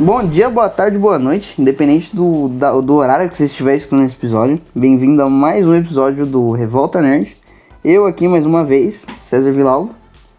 Bom 0.00 0.24
dia, 0.24 0.48
boa 0.48 0.68
tarde, 0.68 0.96
boa 0.96 1.18
noite, 1.18 1.60
independente 1.60 2.14
do, 2.14 2.48
da, 2.50 2.70
do 2.80 2.94
horário 2.94 3.28
que 3.28 3.36
você 3.36 3.46
estiver 3.46 3.74
escutando 3.74 4.04
esse 4.04 4.14
episódio. 4.14 4.60
Bem-vindo 4.72 5.20
a 5.20 5.28
mais 5.28 5.66
um 5.66 5.74
episódio 5.74 6.24
do 6.24 6.52
Revolta 6.52 7.02
Nerd. 7.02 7.36
Eu 7.84 8.06
aqui 8.06 8.28
mais 8.28 8.46
uma 8.46 8.62
vez, 8.62 9.04
César 9.28 9.50
Villalba, 9.50 9.90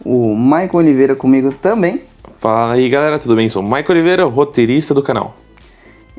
o 0.05 0.33
Michael 0.33 0.75
Oliveira 0.75 1.13
comigo 1.13 1.51
também. 1.51 2.03
Fala 2.37 2.71
aí 2.71 2.87
galera, 2.87 3.19
tudo 3.19 3.35
bem? 3.35 3.49
Sou 3.49 3.61
Michael 3.61 3.89
Oliveira, 3.89 4.23
roteirista 4.23 4.93
do 4.93 5.03
canal. 5.03 5.35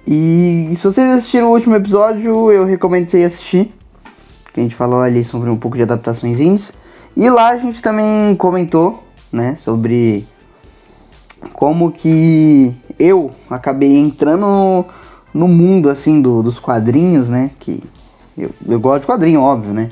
E 0.06 0.72
se 0.76 0.84
vocês 0.84 1.10
assistiram 1.10 1.48
o 1.48 1.54
último 1.54 1.74
episódio, 1.76 2.52
eu 2.52 2.66
recomendo 2.66 3.08
vocês 3.08 3.24
assistir. 3.24 3.72
Que 4.52 4.60
a 4.60 4.62
gente 4.62 4.74
falou 4.74 5.00
ali 5.00 5.24
sobre 5.24 5.48
um 5.48 5.56
pouco 5.56 5.78
de 5.78 5.82
adaptações 5.82 6.38
indies. 6.40 6.74
E 7.16 7.30
lá 7.30 7.52
a 7.52 7.56
gente 7.56 7.80
também 7.80 8.36
comentou, 8.36 9.02
né, 9.32 9.56
sobre 9.58 10.26
como 11.52 11.90
que 11.90 12.74
eu 12.98 13.30
acabei 13.48 13.96
entrando 13.96 14.46
no, 14.46 14.84
no 15.32 15.48
mundo, 15.48 15.88
assim, 15.88 16.20
do, 16.20 16.42
dos 16.42 16.58
quadrinhos, 16.58 17.28
né, 17.28 17.50
que 17.58 17.82
eu, 18.36 18.50
eu 18.66 18.80
gosto 18.80 19.02
de 19.02 19.06
quadrinho, 19.06 19.40
óbvio, 19.40 19.72
né. 19.72 19.88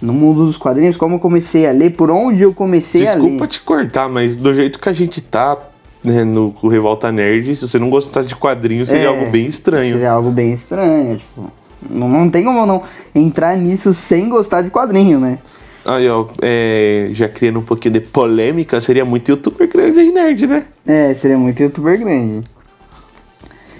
No 0.00 0.14
mundo 0.14 0.46
dos 0.46 0.56
quadrinhos, 0.56 0.96
como 0.96 1.16
eu 1.16 1.18
comecei 1.18 1.66
a 1.66 1.72
ler, 1.72 1.94
por 1.94 2.10
onde 2.10 2.42
eu 2.42 2.54
comecei 2.54 3.02
a 3.06 3.14
ler. 3.14 3.20
Desculpa 3.20 3.46
te 3.46 3.60
cortar, 3.60 4.08
mas 4.08 4.34
do 4.34 4.54
jeito 4.54 4.78
que 4.78 4.88
a 4.88 4.92
gente 4.94 5.20
tá 5.20 5.58
né, 6.02 6.24
no 6.24 6.54
Revolta 6.68 7.12
Nerd, 7.12 7.54
se 7.54 7.68
você 7.68 7.78
não 7.78 7.90
gostasse 7.90 8.26
de 8.26 8.34
quadrinhos, 8.34 8.88
seria 8.88 9.04
É, 9.04 9.08
algo 9.08 9.30
bem 9.30 9.44
estranho. 9.44 9.92
Seria 9.92 10.12
algo 10.12 10.30
bem 10.30 10.54
estranho, 10.54 11.18
tipo... 11.18 11.52
Não, 11.88 12.08
não 12.08 12.28
tem 12.28 12.44
como 12.44 12.66
não 12.66 12.82
entrar 13.14 13.56
nisso 13.56 13.94
sem 13.94 14.28
gostar 14.28 14.62
de 14.62 14.70
quadrinho, 14.70 15.18
né? 15.18 15.38
Aí, 15.84 16.08
ó, 16.08 16.26
é, 16.42 17.08
já 17.12 17.28
criando 17.28 17.58
um 17.58 17.62
pouquinho 17.64 17.94
de 17.94 18.00
polêmica, 18.00 18.80
seria 18.80 19.04
muito 19.04 19.30
youtuber 19.30 19.68
grande 19.68 19.98
aí, 20.00 20.12
nerd, 20.12 20.46
né? 20.46 20.64
É, 20.86 21.14
seria 21.14 21.38
muito 21.38 21.62
youtuber 21.62 21.98
grande. 21.98 22.46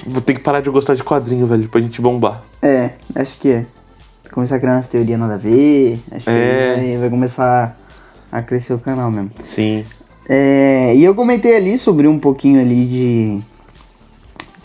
Vou 0.06 0.22
ter 0.22 0.34
que 0.34 0.40
parar 0.40 0.60
de 0.60 0.70
gostar 0.70 0.94
de 0.94 1.04
quadrinho, 1.04 1.46
velho, 1.46 1.68
pra 1.68 1.80
gente 1.80 2.00
bombar. 2.00 2.42
É, 2.62 2.90
acho 3.14 3.38
que 3.38 3.48
é. 3.50 3.66
Começar 4.32 4.56
a 4.56 4.58
criar 4.60 4.74
umas 4.74 4.86
teorias 4.88 5.18
nada 5.18 5.34
a 5.34 5.36
ver. 5.36 5.98
Acho 6.12 6.24
que 6.24 6.30
É. 6.30 6.74
vai, 6.76 6.96
vai 6.96 7.10
começar 7.10 7.76
a 8.32 8.40
crescer 8.42 8.72
o 8.72 8.78
canal 8.78 9.10
mesmo. 9.10 9.30
Sim. 9.42 9.84
É, 10.28 10.94
e 10.94 11.04
eu 11.04 11.14
comentei 11.14 11.54
ali 11.56 11.78
sobre 11.78 12.06
um 12.08 12.18
pouquinho 12.18 12.60
ali 12.60 12.84
de. 12.86 13.40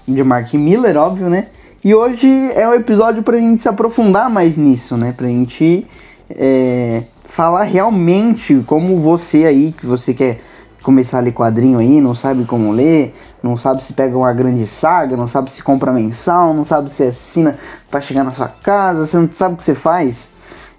De 0.08 0.24
Mark 0.24 0.54
Miller, 0.54 0.96
óbvio, 0.98 1.30
né? 1.30 1.48
E 1.84 1.94
hoje 1.94 2.28
é 2.54 2.68
um 2.70 2.76
episódio 2.76 3.24
pra 3.24 3.38
gente 3.38 3.64
se 3.64 3.68
aprofundar 3.68 4.30
mais 4.30 4.56
nisso, 4.56 4.96
né? 4.96 5.14
Pra 5.18 5.28
gente 5.28 5.86
é, 6.30 7.04
falar 7.36 7.64
realmente 7.64 8.64
como 8.66 8.98
você 9.02 9.44
aí, 9.44 9.74
que 9.74 9.86
você 9.86 10.14
quer 10.14 10.40
começar 10.82 11.18
a 11.18 11.22
ler 11.22 11.34
quadrinho 11.34 11.80
aí, 11.80 12.00
não 12.00 12.16
sabe 12.16 12.46
como 12.46 12.72
ler, 12.72 13.14
não 13.44 13.58
sabe 13.58 13.84
se 13.84 13.92
pega 13.92 14.18
uma 14.18 14.32
grande 14.32 14.66
saga, 14.66 15.18
não 15.18 15.28
sabe 15.28 15.52
se 15.52 15.62
compra 15.62 15.92
mensal, 15.92 16.54
não 16.54 16.64
sabe 16.64 16.90
se 16.94 17.04
assina 17.04 17.60
pra 17.92 18.00
chegar 18.00 18.24
na 18.24 18.32
sua 18.32 18.48
casa, 18.48 19.06
você 19.06 19.18
não 19.18 19.30
sabe 19.30 19.56
o 19.56 19.58
que 19.58 19.66
você 19.66 19.76
faz. 19.76 20.30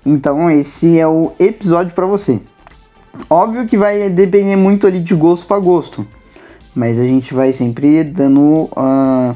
Então 0.04 0.50
esse 0.50 0.98
é 0.98 1.06
o 1.06 1.32
episódio 1.38 1.92
pra 1.92 2.06
você. 2.06 2.40
Óbvio 3.28 3.66
que 3.66 3.76
vai 3.76 4.08
depender 4.08 4.56
muito 4.56 4.86
ali 4.86 5.00
de 5.00 5.14
gosto 5.14 5.44
para 5.44 5.58
gosto. 5.58 6.06
Mas 6.74 6.98
a 6.98 7.04
gente 7.04 7.34
vai 7.34 7.52
sempre 7.52 8.02
dando 8.02 8.70
ah, 8.74 9.34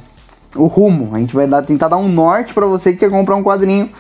o 0.57 0.65
rumo. 0.65 1.11
A 1.15 1.19
gente 1.19 1.35
vai 1.35 1.47
dar, 1.47 1.61
tentar 1.63 1.89
dar 1.89 1.99
um 1.99 2.09
norte 2.09 2.55
para 2.55 2.65
você 2.65 2.93
que 2.93 3.01
quer 3.01 3.11
comprar 3.11 3.37
um 3.37 3.43
quadrinho. 3.43 3.91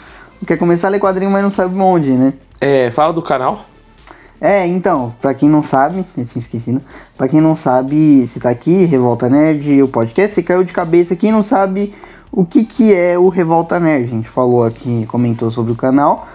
Quer 0.46 0.56
começar 0.56 0.88
a 0.88 0.90
ler 0.90 1.00
quadrinho, 1.00 1.30
mas 1.30 1.42
não 1.42 1.50
sabe 1.50 1.78
onde, 1.78 2.12
né? 2.12 2.32
É, 2.60 2.90
fala 2.90 3.12
do 3.12 3.22
canal. 3.22 3.64
É, 4.40 4.66
então, 4.66 5.14
pra 5.20 5.34
quem 5.34 5.48
não 5.48 5.62
sabe, 5.62 6.04
eu 6.16 6.24
tinha 6.26 6.40
esquecido. 6.40 6.80
Pra 7.16 7.28
quem 7.28 7.40
não 7.40 7.56
sabe, 7.56 8.26
se 8.26 8.40
tá 8.40 8.50
aqui, 8.50 8.84
Revolta 8.84 9.28
Nerd, 9.28 9.82
o 9.82 9.88
podcast, 9.88 10.34
você 10.34 10.42
caiu 10.42 10.64
de 10.64 10.72
cabeça. 10.72 11.16
Quem 11.16 11.32
não 11.32 11.42
sabe 11.42 11.94
o 12.32 12.44
que 12.44 12.64
que 12.64 12.94
é 12.94 13.18
o 13.18 13.28
Revolta 13.28 13.80
Nerd, 13.80 14.04
a 14.04 14.08
gente 14.08 14.28
falou 14.28 14.64
aqui, 14.64 15.04
comentou 15.06 15.50
sobre 15.50 15.72
o 15.72 15.76
canal. 15.76 16.28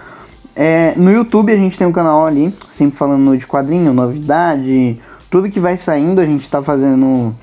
É, 0.54 0.94
no 0.96 1.12
YouTube 1.12 1.52
a 1.52 1.56
gente 1.56 1.76
tem 1.76 1.86
um 1.86 1.92
canal 1.92 2.26
ali, 2.26 2.54
sempre 2.70 2.96
falando 2.96 3.36
de 3.36 3.46
quadrinho, 3.46 3.92
novidade, 3.92 5.00
tudo 5.30 5.50
que 5.50 5.60
vai 5.60 5.76
saindo, 5.76 6.20
a 6.20 6.24
gente 6.24 6.48
tá 6.48 6.62
fazendo 6.62 7.34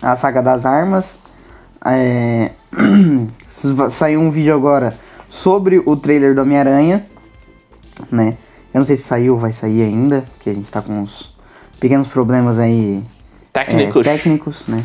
a 0.00 0.14
saga 0.16 0.42
das 0.42 0.64
armas. 0.64 1.06
É, 1.84 2.52
saiu 3.90 4.20
um 4.20 4.30
vídeo 4.30 4.54
agora 4.54 4.94
sobre 5.28 5.82
o 5.84 5.96
trailer 5.96 6.34
do 6.34 6.42
Homem-Aranha, 6.42 7.06
né? 8.10 8.36
Eu 8.72 8.80
não 8.80 8.86
sei 8.86 8.96
se 8.96 9.04
saiu 9.04 9.34
ou 9.34 9.38
vai 9.38 9.52
sair 9.52 9.82
ainda, 9.82 10.24
porque 10.34 10.50
a 10.50 10.52
gente 10.52 10.70
tá 10.70 10.82
com 10.82 11.00
uns 11.00 11.34
pequenos 11.80 12.06
problemas 12.08 12.58
aí 12.58 13.02
é, 13.54 13.64
Técnicos. 13.64 14.06
técnicos, 14.06 14.66
né? 14.66 14.84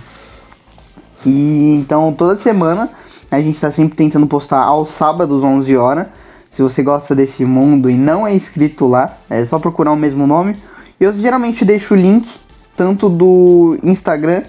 E 1.26 1.76
então 1.76 2.14
toda 2.14 2.36
semana 2.38 2.90
a 3.30 3.42
gente 3.42 3.60
tá 3.60 3.72
sempre 3.72 3.96
tentando 3.96 4.26
postar 4.28 4.60
aos 4.60 4.90
sábados 4.90 5.44
11 5.44 5.78
horas. 5.78 6.08
Se 6.50 6.62
você 6.62 6.84
gosta 6.84 7.16
desse 7.16 7.46
mundo 7.46 7.90
e 7.90 7.96
não 7.96 8.28
é 8.28 8.34
inscrito 8.34 8.88
lá, 8.88 9.18
é 9.30 9.44
só 9.46 9.58
procurar 9.58 9.92
o 9.92 9.96
mesmo 9.96 10.28
nome. 10.28 10.56
Eu 11.00 11.14
geralmente 11.14 11.64
deixo 11.64 11.94
o 11.94 11.98
link 11.98 12.30
tanto 12.76 13.08
do 13.08 13.78
Instagram 13.84 14.44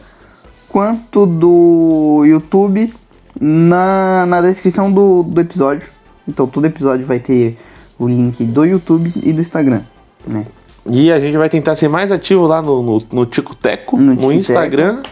quanto 0.69 1.27
do 1.27 2.25
YouTube 2.25 2.93
na, 3.41 4.27
na 4.27 4.41
descrição 4.41 4.91
do, 4.91 5.22
do 5.22 5.41
episódio. 5.41 5.89
Então 6.27 6.47
todo 6.47 6.65
episódio 6.67 7.06
vai 7.06 7.21
ter 7.21 7.56
o 7.98 8.08
link 8.08 8.44
do 8.44 8.64
YouTube 8.64 9.12
e 9.16 9.32
do 9.32 9.41
Instagram, 9.41 9.82
né? 10.26 10.44
E 10.86 11.12
a 11.12 11.20
gente 11.20 11.36
vai 11.36 11.48
tentar 11.48 11.76
ser 11.76 11.88
mais 11.88 12.10
ativo 12.10 12.47
lá 12.47 12.60
no, 12.60 12.82
no, 12.82 13.03
no 13.12 13.26
Tico 13.26 13.54
Teco, 13.54 13.97
No 13.97 14.14
no, 14.14 14.32
Instagram 14.32 15.03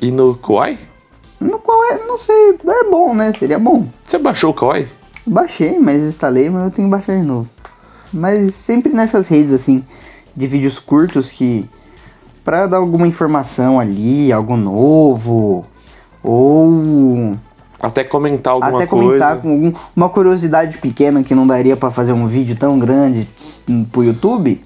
e 0.00 0.10
no 0.10 0.34
Kawaii. 0.34 0.78
No 1.40 1.60
é, 1.90 2.06
não 2.06 2.18
sei, 2.18 2.56
é 2.66 2.84
bom, 2.84 3.14
né? 3.14 3.32
Seria 3.38 3.58
bom. 3.58 3.86
Você 4.04 4.16
baixou 4.16 4.50
o 4.50 4.54
Kawaii? 4.54 4.86
Baixei, 5.26 5.78
mas 5.78 6.02
instalei, 6.02 6.48
mas 6.48 6.64
eu 6.64 6.70
tenho 6.70 6.88
que 6.88 6.90
baixar 6.92 7.16
de 7.16 7.26
novo. 7.26 7.48
Mas 8.12 8.54
sempre 8.54 8.92
nessas 8.92 9.26
redes 9.26 9.52
assim, 9.52 9.84
de 10.34 10.46
vídeos 10.46 10.78
curtos 10.78 11.28
que. 11.28 11.68
Pra 12.44 12.66
dar 12.66 12.76
alguma 12.76 13.06
informação 13.06 13.80
ali, 13.80 14.30
algo 14.30 14.56
novo. 14.56 15.64
Ou 16.22 17.36
Até 17.86 18.04
comentar 18.04 18.52
alguma 18.54 18.78
até 18.78 18.86
comentar 18.86 19.40
coisa. 19.40 19.42
com 19.42 19.50
algum, 19.50 19.72
uma 19.94 20.08
curiosidade 20.08 20.78
pequena 20.78 21.22
que 21.22 21.34
não 21.34 21.46
daria 21.46 21.76
pra 21.76 21.90
fazer 21.90 22.12
um 22.12 22.26
vídeo 22.26 22.56
tão 22.56 22.78
grande 22.78 23.28
pro 23.92 24.02
YouTube. 24.04 24.60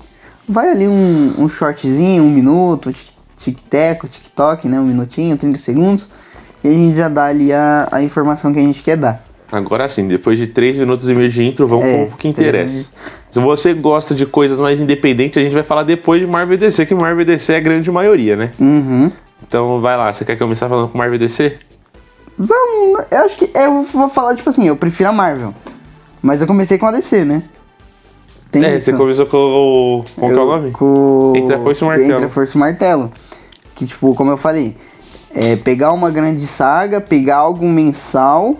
Vai 0.48 0.70
ali 0.70 0.88
um, 0.88 1.34
um 1.38 1.48
shortzinho, 1.48 2.22
um 2.22 2.30
minuto, 2.30 2.92
tic- 2.92 3.12
tic-teco, 3.38 4.08
TikTok, 4.08 4.66
né? 4.68 4.80
Um 4.80 4.84
minutinho, 4.86 5.36
30 5.36 5.58
segundos. 5.58 6.08
E 6.64 6.68
a 6.68 6.72
gente 6.72 6.96
já 6.96 7.08
dá 7.08 7.26
ali 7.26 7.52
a, 7.52 7.88
a 7.92 8.02
informação 8.02 8.52
que 8.52 8.58
a 8.58 8.62
gente 8.62 8.82
quer 8.82 8.96
dar. 8.96 9.22
Agora 9.50 9.88
sim, 9.88 10.06
depois 10.06 10.38
de 10.38 10.46
3 10.46 10.76
minutos 10.76 11.08
e 11.08 11.14
meio 11.14 11.30
de 11.30 11.42
intro, 11.42 11.66
vamos 11.66 11.86
É, 11.86 12.04
pro 12.06 12.16
que 12.18 12.28
interessa. 12.28 12.90
Se 13.30 13.40
você 13.40 13.72
gosta 13.72 14.14
de 14.14 14.26
coisas 14.26 14.58
mais 14.58 14.80
independentes, 14.80 15.38
a 15.38 15.42
gente 15.42 15.54
vai 15.54 15.62
falar 15.62 15.84
depois 15.84 16.20
de 16.20 16.26
Marvel 16.26 16.58
DC, 16.58 16.84
que 16.86 16.94
Marvel 16.94 17.24
DC 17.24 17.52
é 17.52 17.56
a 17.56 17.60
grande 17.60 17.90
maioria, 17.90 18.36
né? 18.36 18.50
Uhum. 18.60 19.10
Então 19.46 19.80
vai 19.80 19.96
lá, 19.96 20.12
você 20.12 20.24
quer 20.24 20.36
começar 20.36 20.68
falando 20.68 20.88
com 20.88 20.98
Marvel 20.98 21.18
DC? 21.18 21.56
Vamos, 22.38 23.04
eu 23.10 23.18
acho 23.24 23.36
que 23.36 23.50
eu 23.52 23.82
vou 23.82 24.08
falar 24.08 24.36
tipo 24.36 24.48
assim, 24.48 24.66
eu 24.68 24.76
prefiro 24.76 25.08
a 25.08 25.12
Marvel. 25.12 25.52
Mas 26.22 26.40
eu 26.40 26.46
comecei 26.46 26.78
com 26.78 26.86
a 26.86 26.92
DC, 26.92 27.24
né? 27.24 27.42
Tem 28.50 28.64
é, 28.64 28.76
isso. 28.76 28.86
você 28.86 28.92
começou 28.92 29.26
com. 29.26 30.04
Qual 30.16 30.30
é 30.30 30.34
o 30.34 30.46
nome? 30.46 30.70
Com... 30.70 31.32
Entre 31.36 31.54
a 31.54 31.58
Força 31.58 31.84
e 31.84 31.86
o 31.86 31.88
Martelo. 31.88 32.12
Entre 32.12 32.24
a 32.24 32.28
Força 32.28 32.52
e 32.52 32.56
o 32.56 32.58
Martelo. 32.58 33.12
Que, 33.74 33.86
tipo, 33.86 34.14
como 34.14 34.30
eu 34.30 34.36
falei, 34.36 34.76
é 35.34 35.56
pegar 35.56 35.92
uma 35.92 36.10
grande 36.10 36.46
saga, 36.46 37.00
pegar 37.00 37.36
algo 37.36 37.66
mensal 37.66 38.56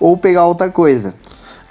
ou 0.00 0.16
pegar 0.16 0.46
outra 0.46 0.68
coisa. 0.68 1.14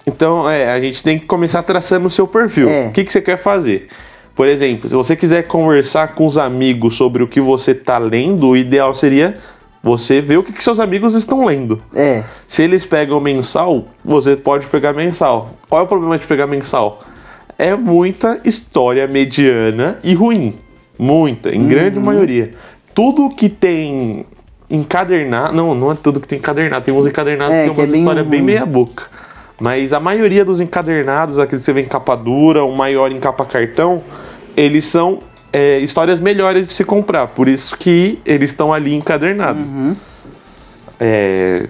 Então, 0.05 0.49
é, 0.49 0.71
a 0.71 0.79
gente 0.79 1.03
tem 1.03 1.19
que 1.19 1.25
começar 1.25 1.61
traçando 1.63 2.07
o 2.07 2.09
seu 2.09 2.27
perfil. 2.27 2.69
É. 2.69 2.87
O 2.87 2.91
que, 2.91 3.03
que 3.03 3.11
você 3.11 3.21
quer 3.21 3.37
fazer? 3.37 3.89
Por 4.33 4.47
exemplo, 4.47 4.87
se 4.87 4.95
você 4.95 5.15
quiser 5.15 5.43
conversar 5.43 6.15
com 6.15 6.25
os 6.25 6.37
amigos 6.37 6.95
sobre 6.95 7.21
o 7.21 7.27
que 7.27 7.41
você 7.41 7.75
tá 7.75 7.97
lendo, 7.97 8.47
o 8.47 8.57
ideal 8.57 8.93
seria 8.93 9.35
você 9.83 10.21
ver 10.21 10.37
o 10.37 10.43
que, 10.43 10.53
que 10.53 10.63
seus 10.63 10.79
amigos 10.79 11.13
estão 11.13 11.45
lendo. 11.45 11.81
É, 11.93 12.23
Se 12.47 12.61
eles 12.61 12.85
pegam 12.85 13.19
mensal, 13.19 13.85
você 14.03 14.35
pode 14.35 14.67
pegar 14.67 14.93
mensal. 14.93 15.51
Qual 15.67 15.81
é 15.81 15.83
o 15.83 15.87
problema 15.87 16.17
de 16.17 16.25
pegar 16.25 16.47
mensal? 16.47 17.01
É 17.57 17.75
muita 17.75 18.39
história 18.43 19.07
mediana 19.07 19.97
e 20.03 20.13
ruim. 20.13 20.55
Muita, 20.97 21.55
em 21.55 21.67
grande 21.67 21.99
maioria. 21.99 22.51
Tudo 22.93 23.29
que 23.29 23.49
tem 23.49 24.25
encadernado. 24.69 25.55
Não, 25.55 25.73
não 25.73 25.91
é 25.91 25.95
tudo 25.95 26.19
que 26.19 26.27
tem 26.27 26.37
encadernado. 26.37 26.85
Tem 26.85 26.93
uns 26.93 27.07
encadernados 27.07 27.53
É, 27.53 27.61
que 27.61 27.65
tem 27.67 27.73
que 27.75 27.81
é 27.81 27.83
umas 27.83 28.15
bem 28.15 28.23
bem 28.29 28.41
meia-boca. 28.41 29.05
Mas 29.59 29.93
a 29.93 29.99
maioria 29.99 30.43
dos 30.43 30.59
encadernados, 30.59 31.37
aqueles 31.37 31.61
que 31.61 31.65
você 31.65 31.73
vê 31.73 31.81
em 31.81 31.87
capa 31.87 32.15
dura, 32.15 32.63
o 32.63 32.75
maior 32.75 33.11
em 33.11 33.19
capa 33.19 33.45
cartão, 33.45 34.01
eles 34.57 34.85
são 34.85 35.19
é, 35.51 35.79
histórias 35.79 36.19
melhores 36.19 36.67
de 36.67 36.73
se 36.73 36.83
comprar. 36.83 37.27
Por 37.27 37.47
isso 37.47 37.77
que 37.77 38.19
eles 38.25 38.51
estão 38.51 38.73
ali 38.73 38.93
encadernados. 38.93 39.63
É, 40.99 41.67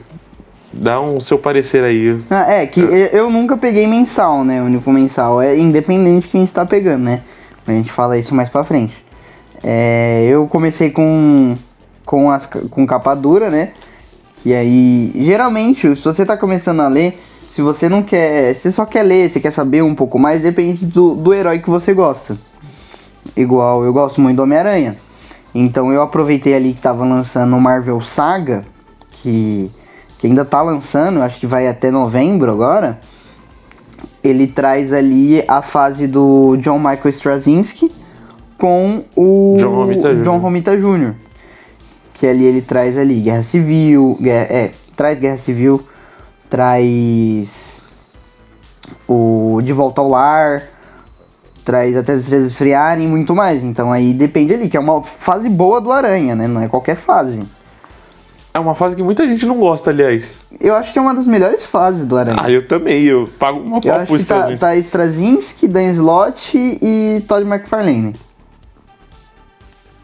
dá 0.71 0.99
um 1.01 1.19
seu 1.19 1.37
parecer 1.37 1.83
aí. 1.83 2.17
Ah, 2.29 2.51
é, 2.51 2.67
que 2.67 2.79
eu, 2.79 2.89
eu 2.89 3.29
nunca 3.29 3.57
peguei 3.57 3.87
mensal, 3.87 4.43
né? 4.43 4.61
O 4.61 4.65
único 4.65 4.91
mensal 4.91 5.41
é 5.41 5.57
independente 5.57 6.27
que 6.27 6.37
a 6.37 6.39
gente 6.39 6.51
tá 6.51 6.65
pegando, 6.65 7.03
né? 7.03 7.21
A 7.67 7.71
gente 7.71 7.91
fala 7.91 8.17
isso 8.17 8.33
mais 8.35 8.49
pra 8.49 8.63
frente. 8.63 8.93
É, 9.63 10.27
eu 10.29 10.47
comecei 10.47 10.89
com, 10.89 11.55
com, 12.05 12.29
as, 12.29 12.45
com 12.45 12.85
capa 12.85 13.13
dura, 13.15 13.49
né? 13.49 13.71
Que 14.37 14.53
aí, 14.53 15.11
geralmente, 15.15 15.95
se 15.95 16.03
você 16.03 16.25
tá 16.25 16.35
começando 16.35 16.79
a 16.79 16.87
ler, 16.87 17.19
se 17.55 17.61
você 17.61 17.87
não 17.87 18.01
quer, 18.01 18.55
você 18.55 18.71
só 18.71 18.85
quer 18.85 19.03
ler, 19.03 19.29
você 19.29 19.39
quer 19.39 19.51
saber 19.51 19.83
um 19.83 19.93
pouco 19.93 20.17
mais, 20.17 20.41
depende 20.41 20.83
do, 20.85 21.13
do 21.13 21.33
herói 21.33 21.59
que 21.59 21.69
você 21.69 21.93
gosta. 21.93 22.35
Igual 23.35 23.83
eu 23.83 23.93
gosto 23.93 24.19
muito 24.19 24.37
do 24.37 24.43
Homem-Aranha. 24.43 24.95
Então 25.53 25.91
eu 25.91 26.01
aproveitei 26.01 26.53
ali 26.53 26.73
que 26.73 26.81
tava 26.81 27.05
lançando 27.05 27.55
o 27.55 27.61
Marvel 27.61 28.01
Saga, 28.01 28.63
que, 29.09 29.69
que 30.17 30.27
ainda 30.27 30.45
tá 30.45 30.61
lançando, 30.61 31.21
acho 31.21 31.39
que 31.39 31.47
vai 31.47 31.67
até 31.67 31.91
novembro 31.91 32.51
agora. 32.51 32.99
Ele 34.23 34.47
traz 34.47 34.93
ali 34.93 35.43
a 35.47 35.61
fase 35.61 36.07
do 36.07 36.55
John 36.57 36.77
Michael 36.77 37.09
Straczynski 37.09 37.91
com 38.57 39.03
o 39.15 39.57
John 39.59 39.73
Romita 39.73 40.13
Jr. 40.13 40.23
John 40.23 40.37
Romita 40.37 40.77
Jr. 40.77 41.15
Que 42.13 42.27
ali 42.27 42.45
ele 42.45 42.61
traz 42.61 42.97
ali 42.97 43.19
Guerra 43.19 43.43
Civil, 43.43 44.17
guerra, 44.21 44.47
é, 44.49 44.71
traz 44.95 45.19
Guerra 45.19 45.37
Civil, 45.39 45.83
traz 46.49 47.49
o 49.07 49.59
De 49.63 49.73
Volta 49.73 50.01
ao 50.01 50.09
Lar, 50.09 50.63
traz 51.63 51.95
até 51.95 52.13
as 52.13 52.21
estrelas 52.21 52.47
esfriarem 52.47 53.05
e 53.05 53.07
muito 53.07 53.35
mais. 53.35 53.63
Então 53.63 53.91
aí 53.91 54.13
depende 54.13 54.53
ali, 54.53 54.69
que 54.69 54.77
é 54.77 54.79
uma 54.79 55.01
fase 55.03 55.49
boa 55.49 55.79
do 55.79 55.91
Aranha, 55.91 56.35
né? 56.35 56.47
Não 56.47 56.61
é 56.61 56.67
qualquer 56.67 56.97
fase. 56.97 57.41
É 58.53 58.59
uma 58.59 58.75
fase 58.75 58.95
que 58.97 59.03
muita 59.03 59.25
gente 59.25 59.45
não 59.45 59.57
gosta, 59.57 59.91
aliás. 59.91 60.39
Eu 60.59 60.75
acho 60.75 60.91
que 60.91 60.99
é 60.99 61.01
uma 61.01 61.13
das 61.13 61.25
melhores 61.25 61.65
fases 61.65 62.05
do 62.05 62.17
Aranha. 62.17 62.37
Ah, 62.41 62.51
eu 62.51 62.67
também, 62.67 63.03
eu 63.03 63.29
pago 63.39 63.59
uma 63.59 63.79
pau 63.79 64.05
pro 64.05 64.17
que 64.17 64.25
tá, 64.25 64.55
tá 64.57 64.75
Straczynski, 64.75 65.67
Dan 65.69 65.91
Slott 65.91 66.51
e 66.57 67.23
Todd 67.27 67.47
McFarlane. 67.47 68.13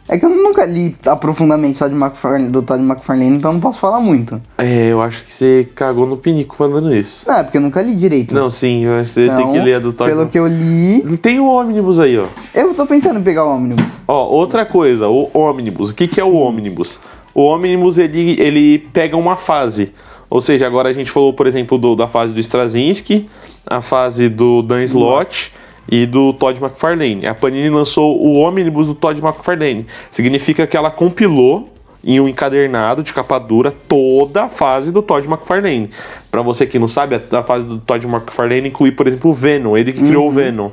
É 0.10 0.18
que 0.18 0.26
eu 0.26 0.30
nunca 0.30 0.66
li 0.66 0.96
aprofundamente 1.06 1.80
Todd 1.80 1.94
McFarlane, 1.94 2.48
do 2.48 2.62
Todd 2.62 2.82
McFarlane, 2.82 3.36
então 3.38 3.52
não 3.54 3.60
posso 3.60 3.80
falar 3.80 4.00
muito. 4.00 4.42
É, 4.58 4.88
eu 4.92 5.02
acho 5.02 5.24
que 5.24 5.32
você 5.32 5.68
cagou 5.76 6.06
no 6.08 6.16
pinico 6.16 6.56
falando 6.56 6.96
isso. 6.96 7.30
É 7.30 7.44
porque 7.44 7.58
eu 7.58 7.62
nunca 7.62 7.82
li 7.82 7.94
direito. 7.96 8.34
Não, 8.34 8.50
sim, 8.50 8.86
eu 8.86 8.94
acho 9.00 9.10
que 9.10 9.14
você 9.16 9.26
Então, 9.26 9.38
tem 9.38 9.52
que 9.52 9.60
ler 9.60 9.74
a 9.76 9.80
do 9.80 9.92
Todd. 9.92 10.10
Pelo 10.10 10.28
que 10.28 10.40
eu 10.40 10.48
li, 10.48 11.18
Tem 11.18 11.40
o 11.40 11.46
ônibus 11.46 12.00
aí, 12.00 12.18
ó. 12.18 12.28
eu 12.56 12.74
tô 12.74 12.86
pensando 12.86 13.20
em 13.20 13.24
pegar 13.24 13.46
o 13.46 13.56
ônibus. 13.56 13.84
Ó, 14.08 14.26
outra 14.30 14.66
coisa, 14.66 15.10
o 15.10 15.30
ônibus. 15.34 15.90
O 15.90 15.94
que, 15.94 16.08
que 16.08 16.22
é 16.22 16.24
o 16.24 16.34
ônibus? 16.36 17.00
O 17.34 17.42
ônibus, 17.44 17.98
ele, 17.98 18.40
ele 18.40 18.80
pega 18.94 19.18
uma 19.18 19.36
fase. 19.36 19.92
Ou 20.30 20.40
seja, 20.42 20.66
agora 20.68 20.90
a 20.90 20.94
gente 20.94 21.12
falou, 21.12 21.34
por 21.34 21.48
exemplo, 21.48 21.78
do- 21.78 21.96
da 21.96 22.08
fase 22.08 22.34
do 22.34 22.40
Straczynski, 22.40 23.30
a 23.66 23.82
fase 23.82 24.30
do 24.30 24.62
Dan 24.62 24.84
Slott 24.84 25.52
e 25.90 26.06
do 26.06 26.34
Todd 26.34 26.60
McFarlane. 26.62 27.26
A 27.26 27.34
Panini 27.34 27.70
lançou 27.70 28.22
o 28.22 28.34
ônibus 28.38 28.88
do 28.88 28.94
Todd 28.94 29.20
McFarlane. 29.22 29.86
Significa 30.12 30.68
que 30.68 30.76
ela 30.76 30.92
compilou 30.92 31.70
em 32.04 32.20
um 32.20 32.28
encadernado 32.28 33.02
de 33.04 33.14
capa 33.14 33.40
dura 33.40 33.74
toda 33.88 34.44
a 34.44 34.50
fase 34.50 34.92
do 34.92 35.02
Todd 35.02 35.26
McFarlane. 35.28 35.90
Pra 36.32 36.42
você 36.42 36.66
que 36.66 36.78
não 36.78 36.88
sabe, 36.88 37.16
a, 37.16 37.44
fase 37.44 37.66
do 37.66 37.80
Todd 37.80 38.06
McFarlane 38.06 38.68
inclui, 38.70 38.92
por 38.92 39.08
exemplo, 39.08 39.32
o 39.32 39.34
Venom. 39.34 39.76
Ele 39.78 39.92
que 39.94 40.02
criou 40.04 40.28
o 40.28 40.32
Venom. 40.32 40.70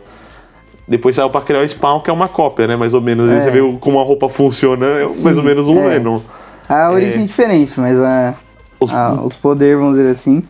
Depois 0.87 1.17
saiu 1.17 1.31
pra 1.31 1.41
criar 1.41 1.61
o 1.61 1.69
Spawn, 1.69 2.01
que 2.01 2.11
é 2.11 2.13
uma 2.13 2.29
cópia, 2.29 2.67
né? 2.67 2.77
Mais 2.77 2.93
ou 2.93 3.01
menos. 3.01 3.29
Aí 3.31 3.37
É. 3.37 3.41
Você 3.41 3.51
vê 3.51 3.61
como 3.81 3.99
a 3.99 4.03
roupa 4.03 4.29
funciona, 4.29 4.85
é 4.87 5.09
mais 5.23 5.39
ou 5.39 5.43
menos 5.45 5.67
um 5.67 5.79
é. 5.83 5.95
Venom. 5.95 6.21
A 6.69 6.91
origem 6.91 7.23
é 7.23 7.27
diferente, 7.27 7.73
mas 7.79 7.99
a, 7.99 8.35
Os- 8.81 8.93
a- 8.93 9.13
os 9.25 9.35
poderes, 9.37 9.79
vamos 9.79 9.97
dizer 9.97 10.11
assim. 10.11 10.43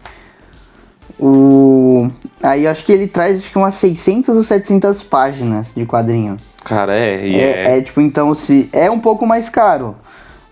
O... 1.19 2.09
Aí 2.43 2.65
eu 2.65 2.71
acho 2.71 2.85
que 2.85 2.93
ele 2.93 3.07
traz 3.07 3.39
acho 3.39 3.51
que 3.51 3.59
umas 3.59 3.75
600 3.77 4.37
ou 4.37 4.43
700 4.43 5.03
páginas 5.03 5.69
de 5.75 5.85
quadrinho. 5.87 6.37
Cara, 6.65 6.95
é. 6.95 7.15
É, 7.29 7.39
é- 7.75 7.79
é, 7.79 7.83
tipo, 7.83 8.01
então 8.01 8.35
se 8.35 8.69
é 8.73 8.91
um 8.91 8.99
pouco 9.01 9.27
mais 9.27 9.49
caro. 9.49 9.95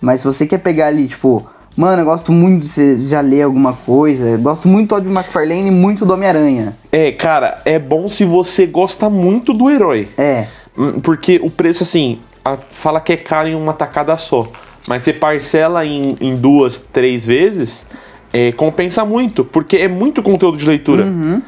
Mas 0.00 0.20
se 0.20 0.26
você 0.26 0.46
quer 0.46 0.58
pegar 0.58 0.88
ali, 0.88 1.06
tipo, 1.08 1.46
mano, 1.76 2.02
eu 2.02 2.06
gosto 2.06 2.32
muito 2.32 2.62
de 2.62 2.68
você 2.68 3.06
já 3.06 3.20
ler 3.20 3.42
alguma 3.42 3.72
coisa. 3.72 4.24
Eu 4.28 4.38
gosto 4.38 4.66
muito 4.68 4.88
do 4.88 4.96
Todd 4.96 5.06
McFarlane 5.08 5.68
e 5.68 5.70
muito 5.70 6.04
do 6.04 6.12
Homem-Aranha. 6.14 6.76
é, 6.90 7.12
cara, 7.12 7.60
é 7.64 7.78
bom 7.78 8.08
se 8.08 8.24
você 8.24 8.66
gosta 8.66 9.08
muito 9.08 9.52
do 9.52 9.70
herói. 9.70 10.08
É, 10.18 10.46
Hum, 10.76 11.00
Porque 11.00 11.38
o 11.44 11.50
preço, 11.50 11.82
assim, 11.82 12.18
a- 12.42 12.56
fala 12.70 12.98
que 12.98 13.12
é 13.12 13.16
caro 13.18 13.46
em 13.46 13.54
uma 13.54 13.74
tacada 13.74 14.16
só. 14.16 14.48
Mas 14.88 15.02
você 15.02 15.12
parcela 15.12 15.84
em, 15.84 16.16
em 16.18 16.34
duas, 16.34 16.78
três 16.78 17.26
vezes, 17.26 17.86
é, 18.32 18.52
compensa 18.52 19.04
muito. 19.04 19.44
Porque 19.44 19.76
é 19.76 19.88
muito 19.88 20.22
conteúdo 20.22 20.56
de 20.56 20.66
leitura. 20.66 21.04
Uhum. 21.04 21.42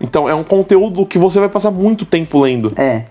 Então 0.00 0.28
é 0.28 0.34
um 0.34 0.42
conteúdo 0.44 1.04
que 1.04 1.18
você 1.18 1.38
vai 1.40 1.48
passar 1.48 1.70
muito 1.70 2.04
tempo 2.04 2.40
lendo. 2.40 2.72
é. 2.76 3.04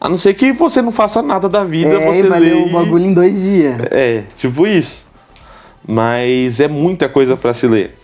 A 0.00 0.08
não 0.08 0.18
ser 0.18 0.34
que 0.34 0.52
você 0.52 0.82
não 0.82 0.92
faça 0.92 1.22
nada 1.22 1.48
da 1.48 1.64
vida, 1.64 1.94
É, 1.94 2.06
você 2.12 2.24
vai 2.24 2.38
lê. 2.38 2.50
ler 2.52 2.66
o 2.66 2.68
bagulho 2.72 3.06
em 3.06 3.14
dois 3.14 3.34
dias. 3.34 3.76
É, 3.90 4.24
tipo 4.36 4.66
isso. 4.66 5.02
Mas 5.86 6.60
é 6.60 6.68
muita 6.68 7.08
coisa 7.08 7.36
pra 7.38 7.54
se 7.54 7.66
ler. 7.66 7.96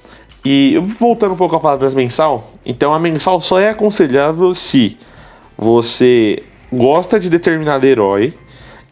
E 0.42 0.72
eu- 0.74 0.86
voltando 0.86 1.34
um 1.34 1.36
pouco 1.36 1.56
a 1.56 1.60
falar 1.60 1.76
das 1.76 1.94
mensal, 1.94 2.52
então 2.64 2.94
a 2.94 2.98
mensal 2.98 3.38
só 3.42 3.60
é 3.60 3.68
aconselhável 3.68 4.54
se 4.54 4.96
você 5.58 6.42
gosta 6.72 7.20
de 7.20 7.28
determinado 7.28 7.84
herói 7.84 8.32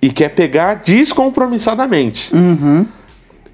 e 0.03 0.11
quer 0.11 0.29
pegar 0.31 0.83
descompromissadamente. 0.85 2.35
Uhum. 2.35 2.85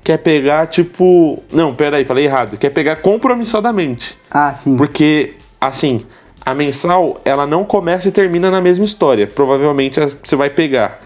Quer 0.04 0.18
pegar, 0.18 0.66
tipo. 0.66 1.42
Não, 1.50 1.74
peraí, 1.74 2.04
falei 2.04 2.26
errado. 2.26 2.58
Quer 2.58 2.70
pegar 2.70 2.96
compromissadamente. 2.96 4.16
Ah, 4.30 4.52
sim. 4.52 4.76
Porque, 4.76 5.34
assim, 5.58 6.04
a 6.44 6.54
mensal, 6.54 7.20
ela 7.24 7.46
não 7.46 7.64
começa 7.64 8.08
e 8.08 8.12
termina 8.12 8.50
na 8.50 8.60
mesma 8.60 8.84
história. 8.84 9.26
Provavelmente 9.26 9.98
você 10.22 10.36
vai 10.36 10.50
pegar. 10.50 11.00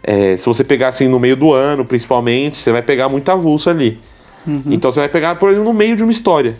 É, 0.00 0.36
se 0.36 0.46
você 0.46 0.62
pegar 0.62 0.88
assim 0.88 1.08
no 1.08 1.18
meio 1.18 1.36
do 1.36 1.52
ano, 1.52 1.84
principalmente, 1.84 2.58
você 2.58 2.70
vai 2.70 2.82
pegar 2.82 3.08
muita 3.08 3.32
avulsa 3.32 3.70
ali. 3.70 4.00
Então 4.66 4.92
você 4.92 5.00
vai 5.00 5.08
pegar, 5.08 5.34
por 5.34 5.50
exemplo, 5.50 5.66
no 5.66 5.76
meio 5.76 5.96
de 5.96 6.04
uma 6.04 6.12
história. 6.12 6.54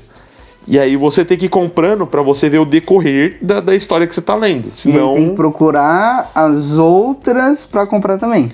E 0.67 0.79
aí 0.79 0.97
você 0.97 1.25
tem 1.25 1.39
que 1.39 1.47
ir 1.47 1.49
comprando 1.49 2.05
pra 2.05 2.21
você 2.23 2.49
ver 2.49 2.59
o 2.59 2.65
decorrer 2.65 3.39
da, 3.41 3.61
da 3.61 3.77
história 3.77 4.05
que 4.07 4.15
você 4.15 4.21
tá 4.21 4.35
lendo. 4.35 4.69
E 4.69 4.73
Senão. 4.73 5.15
tem 5.15 5.31
que 5.31 5.37
procurar 5.37 6.33
as 6.35 6.73
outras 6.77 7.65
pra 7.65 7.87
comprar 7.87 8.19
também. 8.19 8.49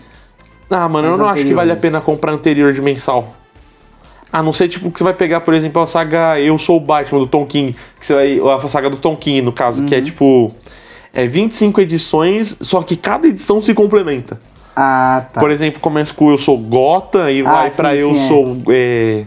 Ah, 0.75 0.89
mano, 0.89 1.09
eu 1.09 1.17
não 1.19 1.29
acho 1.29 1.45
que 1.45 1.53
vale 1.55 1.71
a 1.73 1.77
pena 1.77 2.01
comprar 2.01 2.33
anterior 2.33 2.73
de 2.73 2.81
mensal. 2.81 3.35
A 4.33 4.43
não 4.43 4.53
ser, 4.53 4.69
tipo, 4.69 4.91
que 4.91 4.97
você 4.99 5.05
vai 5.05 5.13
pegar, 5.13 5.43
por 5.43 5.53
exemplo, 5.53 5.83
a 5.83 5.87
saga 5.87 6.41
Eu 6.41 6.57
Sou 6.57 6.79
o 6.79 6.81
Batman 6.81 7.19
do 7.21 7.27
Tom 7.27 7.45
King. 7.45 7.77
Que 8.01 8.07
você 8.07 8.15
vai, 8.15 8.41
a 8.41 8.69
saga 8.69 8.89
do 8.89 8.97
Tom 8.97 9.15
King, 9.15 9.43
no 9.43 9.53
caso, 9.53 9.85
que 9.85 9.95
é 9.95 10.01
tipo. 10.01 10.53
É 11.13 11.27
25 11.27 11.79
edições, 11.83 12.57
só 12.63 12.83
que 12.83 12.97
cada 12.97 13.27
edição 13.29 13.61
se 13.61 13.75
complementa. 13.75 14.41
Ah, 14.75 15.27
tá. 15.31 15.39
Por 15.41 15.51
exemplo, 15.51 15.79
começa 15.79 16.15
com 16.15 16.31
Eu 16.31 16.39
Sou 16.39 16.57
Gotham 16.57 17.31
e 17.31 17.43
vai 17.43 17.69
sim, 17.69 17.77
pra 17.77 17.95
Eu 17.95 18.15
sim, 18.15 18.25
é. 18.25 18.29
Sou. 18.29 18.57
é, 18.71 19.25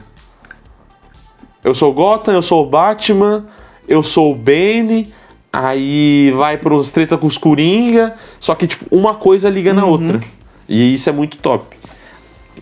Eu 1.64 1.76
sou 1.76 1.94
Gotham, 1.94 2.34
eu 2.34 2.42
sou 2.42 2.64
o 2.66 2.70
Batman, 2.70 3.46
eu 3.88 4.02
sou 4.02 4.32
o 4.32 4.36
Bane. 4.36 5.14
Aí 5.54 6.34
vai 6.36 6.58
para 6.58 6.74
os 6.74 6.90
treta 6.90 7.16
com 7.18 7.28
os 7.28 7.38
Coringa. 7.38 8.16
Só 8.40 8.56
que, 8.56 8.66
tipo, 8.66 8.86
uma 8.94 9.14
coisa 9.14 9.48
liga 9.50 9.70
Uhum. 9.70 9.76
na 9.76 9.86
outra. 9.86 10.20
E 10.68 10.94
isso 10.94 11.10
é 11.10 11.14
muito 11.14 11.38
top. 11.38 11.76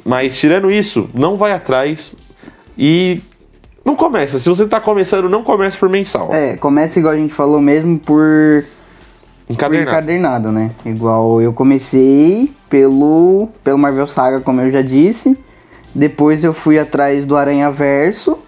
Mas 0.05 0.37
tirando 0.37 0.69
isso, 0.69 1.09
não 1.13 1.37
vai 1.37 1.51
atrás 1.51 2.15
e 2.77 3.21
não 3.85 3.95
começa. 3.95 4.39
Se 4.39 4.49
você 4.49 4.67
tá 4.67 4.79
começando, 4.79 5.29
não 5.29 5.43
comece 5.43 5.77
por 5.77 5.89
mensal. 5.89 6.33
É, 6.33 6.57
começa 6.57 6.99
igual 6.99 7.13
a 7.13 7.17
gente 7.17 7.33
falou 7.33 7.61
mesmo 7.61 7.99
por, 7.99 8.65
por 9.45 9.53
Encadernado. 9.53 9.89
encadernado, 9.91 10.51
né? 10.51 10.71
Igual 10.85 11.41
eu 11.41 11.53
comecei 11.53 12.51
pelo, 12.69 13.49
pelo 13.63 13.77
Marvel 13.77 14.07
Saga, 14.07 14.41
como 14.41 14.61
eu 14.61 14.71
já 14.71 14.81
disse. 14.81 15.37
Depois 15.93 16.43
eu 16.43 16.53
fui 16.53 16.79
atrás 16.79 17.25
do 17.25 17.37
Aranha 17.37 17.69
Verso. 17.69 18.39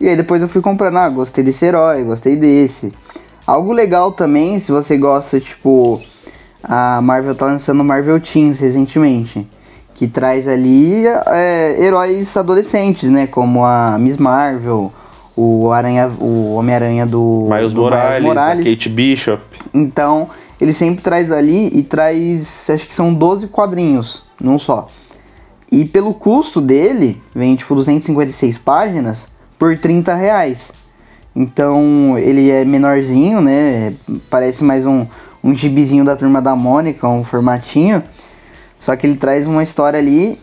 E 0.00 0.08
aí 0.08 0.16
depois 0.16 0.40
eu 0.40 0.48
fui 0.48 0.60
comprando, 0.60 0.98
ah, 0.98 1.08
gostei 1.08 1.42
desse 1.42 1.64
herói, 1.64 2.04
gostei 2.04 2.36
desse. 2.36 2.92
Algo 3.46 3.72
legal 3.72 4.12
também, 4.12 4.60
se 4.60 4.70
você 4.70 4.96
gosta, 4.96 5.40
tipo, 5.40 6.00
a 6.62 7.00
Marvel 7.02 7.34
tá 7.34 7.46
lançando 7.46 7.82
Marvel 7.84 8.20
Teens 8.20 8.58
recentemente. 8.58 9.46
Que 9.94 10.06
traz 10.06 10.46
ali 10.46 11.04
é, 11.26 11.76
heróis 11.80 12.36
adolescentes, 12.36 13.10
né? 13.10 13.26
Como 13.26 13.64
a 13.64 13.98
Miss 13.98 14.16
Marvel, 14.16 14.92
o 15.34 15.72
Aranha, 15.72 16.08
o 16.20 16.54
Homem-Aranha 16.54 17.04
do, 17.04 17.48
Miles 17.50 17.72
do 17.72 17.82
Morales, 17.82 18.36
a 18.36 18.56
Kate 18.56 18.88
Bishop. 18.88 19.42
então, 19.74 20.30
ele 20.60 20.72
sempre 20.72 21.02
traz 21.02 21.30
ali 21.30 21.68
e 21.72 21.82
traz, 21.82 22.68
acho 22.70 22.86
que 22.86 22.94
são 22.94 23.14
12 23.14 23.46
quadrinhos, 23.48 24.24
não 24.40 24.58
só. 24.58 24.86
E 25.70 25.84
pelo 25.84 26.14
custo 26.14 26.60
dele, 26.60 27.20
vem 27.34 27.54
tipo 27.54 27.74
256 27.74 28.58
páginas 28.58 29.26
por 29.58 29.76
30 29.76 30.14
reais. 30.14 30.72
Então, 31.36 32.18
ele 32.18 32.50
é 32.50 32.64
menorzinho, 32.64 33.40
né? 33.40 33.94
Parece 34.28 34.64
mais 34.64 34.84
um, 34.86 35.06
um 35.42 35.54
gibizinho 35.54 36.04
da 36.04 36.16
Turma 36.16 36.40
da 36.42 36.54
Mônica, 36.56 37.08
um 37.08 37.24
formatinho. 37.24 38.02
Só 38.80 38.94
que 38.96 39.06
ele 39.06 39.16
traz 39.16 39.46
uma 39.46 39.62
história 39.62 39.98
ali 39.98 40.40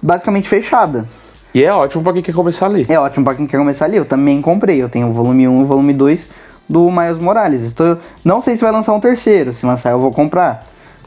basicamente 0.00 0.48
fechada. 0.48 1.08
E 1.54 1.64
é 1.64 1.72
ótimo 1.72 2.02
pra 2.04 2.12
quem 2.12 2.22
quer 2.22 2.34
começar 2.34 2.66
a 2.66 2.68
ler. 2.68 2.86
É 2.90 2.98
ótimo 2.98 3.24
pra 3.24 3.34
quem 3.34 3.46
quer 3.46 3.58
começar 3.58 3.84
ali. 3.86 3.96
Eu 3.96 4.04
também 4.06 4.40
comprei. 4.40 4.82
Eu 4.82 4.88
tenho 4.88 5.08
o 5.08 5.12
volume 5.12 5.48
1 5.48 5.60
e 5.60 5.62
o 5.62 5.66
volume 5.66 5.92
2 5.92 6.28
do 6.68 6.90
Miles 6.90 7.18
Morales. 7.18 7.62
Estou... 7.62 7.98
Não 8.24 8.40
sei 8.42 8.56
se 8.56 8.62
vai 8.62 8.70
lançar 8.72 8.92
um 8.94 9.00
terceiro. 9.00 9.52
Se 9.54 9.64
lançar, 9.66 9.90
eu 9.90 10.00
vou 10.00 10.10
comprar. 10.12 10.64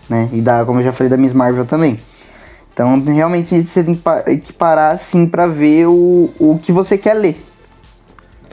Né? 0.09 0.27
E 0.33 0.41
da, 0.41 0.65
como 0.65 0.79
eu 0.79 0.83
já 0.83 0.91
falei, 0.91 1.09
da 1.09 1.17
Miss 1.17 1.31
Marvel 1.33 1.65
também. 1.65 1.97
Então, 2.73 2.99
realmente, 3.01 3.61
você 3.63 3.83
tem 3.83 3.93
que 3.95 4.01
pa- 4.01 4.23
que 4.23 4.53
parar, 4.53 4.91
assim, 4.91 5.27
pra 5.27 5.45
ver 5.45 5.87
o, 5.87 6.29
o 6.39 6.59
que 6.61 6.71
você 6.71 6.97
quer 6.97 7.13
ler, 7.13 7.45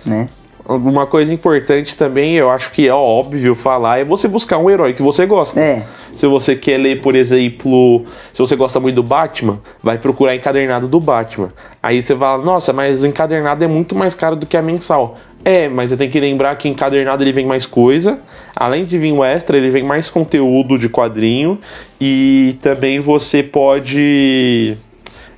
né? 0.05 0.29
Uma 0.69 1.07
coisa 1.07 1.33
importante 1.33 1.97
também, 1.97 2.35
eu 2.35 2.51
acho 2.51 2.71
que 2.73 2.87
é 2.87 2.93
óbvio 2.93 3.55
falar, 3.55 4.01
é 4.01 4.05
você 4.05 4.29
buscar 4.29 4.59
um 4.59 4.69
herói 4.69 4.93
que 4.93 5.01
você 5.01 5.25
gosta. 5.25 5.59
É, 5.59 5.87
Se 6.13 6.27
você 6.27 6.55
quer 6.55 6.77
ler, 6.77 7.01
por 7.01 7.15
exemplo, 7.17 8.05
se 8.31 8.39
você 8.39 8.55
gosta 8.55 8.79
muito 8.79 8.97
do 8.97 9.03
Batman, 9.03 9.61
vai 9.83 9.97
procurar 9.97 10.35
encadernado 10.37 10.87
do 10.87 11.01
Batman. 11.01 11.49
Aí 11.83 12.03
você 12.03 12.15
fala, 12.15 12.45
nossa, 12.45 12.75
mas 12.75 13.03
o 13.03 13.07
encadernado 13.07 13.65
é 13.65 13.67
muito 13.67 13.95
mais 13.95 14.15
caro 14.15 14.37
do 14.37 14.45
que 14.45 14.59
a 14.59 14.63
mensal. 14.63 15.17
É, 15.43 15.69
mas 15.71 15.89
você 15.89 15.97
tem 15.97 16.11
que 16.11 16.21
lembrar 16.21 16.55
que 16.57 16.69
encadernado 16.69 17.23
ele 17.25 17.33
vem 17.33 17.47
mais 17.47 17.65
coisa. 17.65 18.19
Além 18.55 18.85
de 18.85 18.99
vir 18.99 19.13
o 19.13 19.25
extra, 19.25 19.57
ele 19.57 19.71
vem 19.71 19.83
mais 19.83 20.11
conteúdo 20.11 20.79
de 20.79 20.91
quadrinho. 20.91 21.59
E 21.99 22.59
também 22.61 23.01
você 23.01 23.43
pode. 23.43 24.77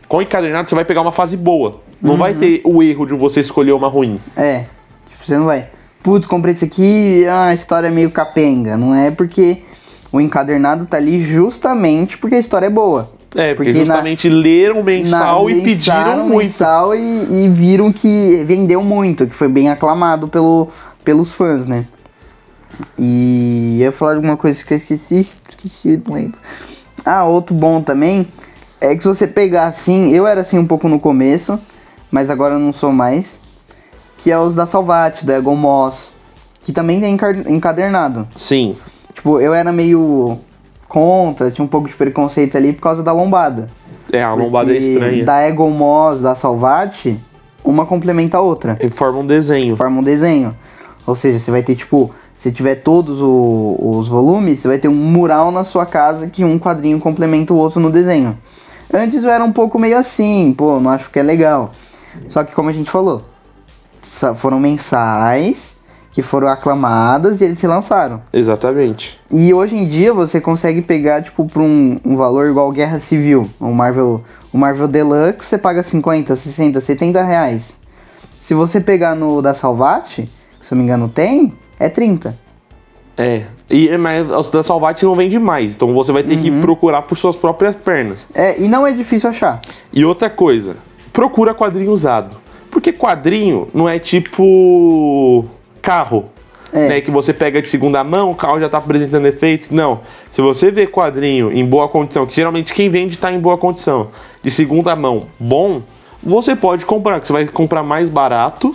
Com 0.08 0.20
encadernado, 0.20 0.68
você 0.68 0.75
vai 0.75 0.84
pegar 0.84 1.02
uma 1.02 1.12
fase 1.12 1.37
boa. 1.37 1.80
Não 2.02 2.16
vai 2.16 2.34
ter 2.34 2.62
o 2.64 2.82
erro 2.82 3.06
de 3.06 3.14
você 3.14 3.38
escolher 3.40 3.72
uma 3.72 3.87
ruim. 3.87 4.18
é. 4.37 4.64
Você 5.30 5.38
não 5.38 5.44
vai... 5.46 5.68
Putz, 6.02 6.26
comprei 6.26 6.54
isso 6.54 6.64
aqui, 6.64 7.25
ah, 7.26 7.44
a 7.46 7.54
história 7.54 7.87
é 7.87 7.90
meio 7.90 8.10
capenga. 8.10 8.76
Não 8.76 8.92
é 8.92 9.12
porque 9.12 9.58
o 10.10 10.20
encadernado 10.20 10.87
tá 10.87 10.96
ali 10.96 11.25
justamente 11.25 12.18
porque 12.18 12.34
a 12.34 12.38
história 12.40 12.66
é 12.66 12.70
boa. 12.70 13.12
É, 13.37 13.54
porque, 13.54 13.70
Porque 13.70 13.84
na- 13.84 13.94
justamente 13.94 14.28
leram 14.28 14.82
mensal 14.82 15.44
Na- 15.44 15.50
e 15.52 15.60
pediram 15.62 16.26
muito. 16.26 16.38
mensal 16.38 16.96
e, 16.96 16.99
e 17.44 17.49
viram 17.49 17.92
que 17.92 18.42
vendeu 18.44 18.82
muito, 18.82 19.25
que 19.26 19.34
foi 19.37 19.46
bem 19.46 19.68
aclamado 19.70 20.26
pelo, 20.26 20.68
pelos 21.04 21.32
fãs, 21.32 21.64
né? 21.64 21.84
E 22.99 23.76
eu 23.78 23.87
ia 23.87 23.92
falar 23.92 24.12
de 24.12 24.16
alguma 24.16 24.37
coisa 24.37 24.64
que 24.64 24.75
eu 24.75 24.78
esqueci, 24.78 25.28
esqueci, 25.49 26.02
não 26.06 26.14
lembro. 26.14 26.38
Ah, 27.04 27.25
outro 27.25 27.54
bom 27.54 27.80
também 27.82 28.26
é 28.80 28.96
que 28.96 29.02
se 29.02 29.08
você 29.08 29.26
pegar 29.28 29.66
assim, 29.68 30.10
eu 30.12 30.26
era 30.26 30.40
assim 30.40 30.58
um 30.58 30.66
pouco 30.66 30.88
no 30.88 30.99
começo, 30.99 31.58
mas 32.10 32.30
agora 32.30 32.54
eu 32.54 32.58
não 32.58 32.72
sou 32.72 32.90
mais, 32.90 33.38
que 34.22 34.30
é 34.30 34.38
os 34.38 34.54
da 34.54 34.66
Salvat, 34.66 35.24
da 35.24 35.36
Egon 35.38 35.56
Moss, 35.56 36.14
que 36.62 36.72
também 36.72 37.00
tem 37.00 37.14
encar- 37.14 37.48
encadernado. 37.50 38.26
Sim. 38.36 38.76
Tipo, 39.14 39.40
eu 39.40 39.52
era 39.54 39.72
meio 39.72 40.38
contra, 40.88 41.50
tinha 41.50 41.64
um 41.64 41.68
pouco 41.68 41.88
de 41.88 41.94
preconceito 41.94 42.56
ali 42.56 42.72
por 42.72 42.82
causa 42.82 43.02
da 43.02 43.12
lombada. 43.12 43.68
É, 44.12 44.22
a 44.22 44.34
lombada 44.34 44.72
é 44.72 44.76
estranha. 44.78 45.24
Da 45.24 45.46
Egon 45.48 45.70
Moss, 45.70 46.20
da 46.20 46.34
Salvat, 46.34 47.16
uma 47.64 47.86
complementa 47.86 48.38
a 48.38 48.40
outra. 48.40 48.76
Ele 48.80 48.90
forma 48.90 49.18
um 49.20 49.26
desenho. 49.26 49.76
Forma 49.76 50.00
um 50.00 50.02
desenho. 50.02 50.54
Ou 51.06 51.14
seja, 51.14 51.38
você 51.38 51.50
vai 51.50 51.62
ter, 51.62 51.74
tipo, 51.76 52.10
se 52.38 52.50
tiver 52.50 52.76
todos 52.76 53.20
o- 53.22 53.76
os 53.80 54.08
volumes, 54.08 54.58
você 54.58 54.68
vai 54.68 54.78
ter 54.78 54.88
um 54.88 54.94
mural 54.94 55.50
na 55.50 55.64
sua 55.64 55.86
casa 55.86 56.26
que 56.28 56.44
um 56.44 56.58
quadrinho 56.58 56.98
complementa 57.00 57.52
o 57.52 57.56
outro 57.56 57.80
no 57.80 57.90
desenho. 57.90 58.36
Antes 58.92 59.22
eu 59.22 59.30
era 59.30 59.44
um 59.44 59.52
pouco 59.52 59.78
meio 59.78 59.96
assim, 59.96 60.52
pô, 60.56 60.80
não 60.80 60.90
acho 60.90 61.08
que 61.10 61.18
é 61.18 61.22
legal. 61.22 61.70
Só 62.28 62.42
que 62.42 62.52
como 62.52 62.68
a 62.68 62.72
gente 62.72 62.90
falou, 62.90 63.22
foram 64.38 64.58
mensais 64.60 65.78
que 66.12 66.22
foram 66.22 66.48
aclamadas 66.48 67.40
e 67.40 67.44
eles 67.44 67.58
se 67.58 67.66
lançaram. 67.66 68.20
Exatamente. 68.32 69.18
E 69.30 69.54
hoje 69.54 69.76
em 69.76 69.86
dia 69.86 70.12
você 70.12 70.40
consegue 70.40 70.82
pegar, 70.82 71.22
tipo, 71.22 71.44
por 71.46 71.62
um, 71.62 71.98
um 72.04 72.16
valor 72.16 72.48
igual 72.48 72.70
Guerra 72.72 72.98
Civil. 72.98 73.48
O 73.60 73.72
Marvel, 73.72 74.20
o 74.52 74.58
Marvel 74.58 74.88
Deluxe 74.88 75.48
você 75.48 75.58
paga 75.58 75.82
50, 75.82 76.34
60, 76.34 76.80
70 76.80 77.22
reais. 77.22 77.62
Se 78.44 78.54
você 78.54 78.80
pegar 78.80 79.14
no 79.14 79.40
da 79.40 79.54
Salvat, 79.54 80.16
se 80.16 80.24
eu 80.24 80.28
não 80.72 80.78
me 80.78 80.84
engano 80.84 81.08
tem, 81.08 81.52
é 81.78 81.88
30. 81.88 82.36
É. 83.16 83.44
E, 83.68 83.96
mas 83.96 84.28
os 84.28 84.50
da 84.50 84.64
Salvat 84.64 85.00
não 85.04 85.14
vende 85.14 85.38
mais. 85.38 85.74
Então 85.76 85.94
você 85.94 86.10
vai 86.10 86.24
ter 86.24 86.36
que 86.38 86.50
Uhum. 86.50 86.60
procurar 86.60 87.02
por 87.02 87.16
suas 87.16 87.36
próprias 87.36 87.76
pernas. 87.76 88.26
É, 88.34 88.60
e 88.60 88.66
não 88.66 88.84
é 88.84 88.90
difícil 88.90 89.30
achar. 89.30 89.60
E 89.92 90.04
outra 90.04 90.28
coisa, 90.28 90.74
procura 91.12 91.54
quadrinho 91.54 91.92
usado. 91.92 92.39
Porque 92.70 92.92
quadrinho 92.92 93.66
não 93.74 93.88
é 93.88 93.98
tipo 93.98 95.44
carro. 95.82 96.26
É. 96.72 96.88
Né, 96.88 97.00
que 97.00 97.10
você 97.10 97.32
pega 97.34 97.60
de 97.60 97.66
segunda 97.66 98.04
mão, 98.04 98.30
o 98.30 98.34
carro 98.36 98.60
já 98.60 98.68
tá 98.68 98.78
apresentando 98.78 99.26
efeito. 99.26 99.74
Não. 99.74 100.00
Se 100.30 100.40
você 100.40 100.70
vê 100.70 100.86
quadrinho 100.86 101.50
em 101.50 101.66
boa 101.66 101.88
condição, 101.88 102.24
que 102.24 102.34
geralmente 102.36 102.72
quem 102.72 102.88
vende 102.88 103.18
tá 103.18 103.32
em 103.32 103.40
boa 103.40 103.58
condição, 103.58 104.08
de 104.40 104.52
segunda 104.52 104.94
mão 104.94 105.24
bom, 105.38 105.82
você 106.22 106.54
pode 106.54 106.86
comprar, 106.86 107.18
que 107.18 107.26
você 107.26 107.32
vai 107.32 107.48
comprar 107.48 107.82
mais 107.82 108.08
barato 108.08 108.72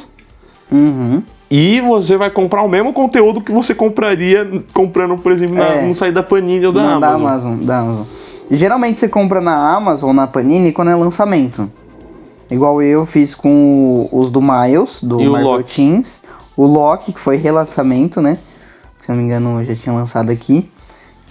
Uhum. 0.70 1.24
e 1.50 1.80
você 1.80 2.18
vai 2.18 2.30
comprar 2.30 2.64
o 2.64 2.68
mesmo 2.68 2.92
conteúdo 2.92 3.40
que 3.40 3.54
você 3.54 3.74
compraria 3.74 4.62
comprando, 4.74 5.16
por 5.18 5.32
exemplo, 5.32 5.56
na, 5.56 5.66
É. 5.66 5.88
no 5.88 5.94
site 5.94 6.14
da 6.14 6.24
Panini 6.24 6.66
ou 6.66 6.74
da 6.74 6.82
Não, 6.84 6.90
Amazon. 6.98 7.02
Da 7.02 7.16
Amazon, 7.30 7.60
da 7.66 7.80
Amazon. 7.80 8.06
Geralmente 8.52 9.00
você 9.00 9.08
compra 9.08 9.40
na 9.40 9.74
Amazon 9.74 10.10
ou 10.10 10.14
na 10.14 10.28
Panini 10.28 10.74
quando 10.74 10.92
é 10.92 10.96
lançamento. 10.96 11.72
Igual 12.50 12.82
eu 12.82 13.06
fiz 13.06 13.34
com 13.34 14.08
o- 14.12 14.20
os 14.20 14.30
do 14.30 14.42
Miles, 14.42 15.00
do 15.02 15.20
E 15.22 15.28
o 15.28 15.32
Marvel 15.32 15.52
Loki. 15.52 15.76
Teens. 15.76 16.22
O 16.56 16.66
Loki, 16.66 17.12
que 17.14 17.20
foi 17.20 17.38
relançamento, 17.38 18.22
né? 18.22 18.38
Se 19.02 19.10
não 19.10 19.18
me 19.18 19.24
engano, 19.24 19.60
eu 19.60 19.66
já 19.66 19.76
tinha 19.76 19.94
lançado 19.94 20.30
aqui. 20.32 20.70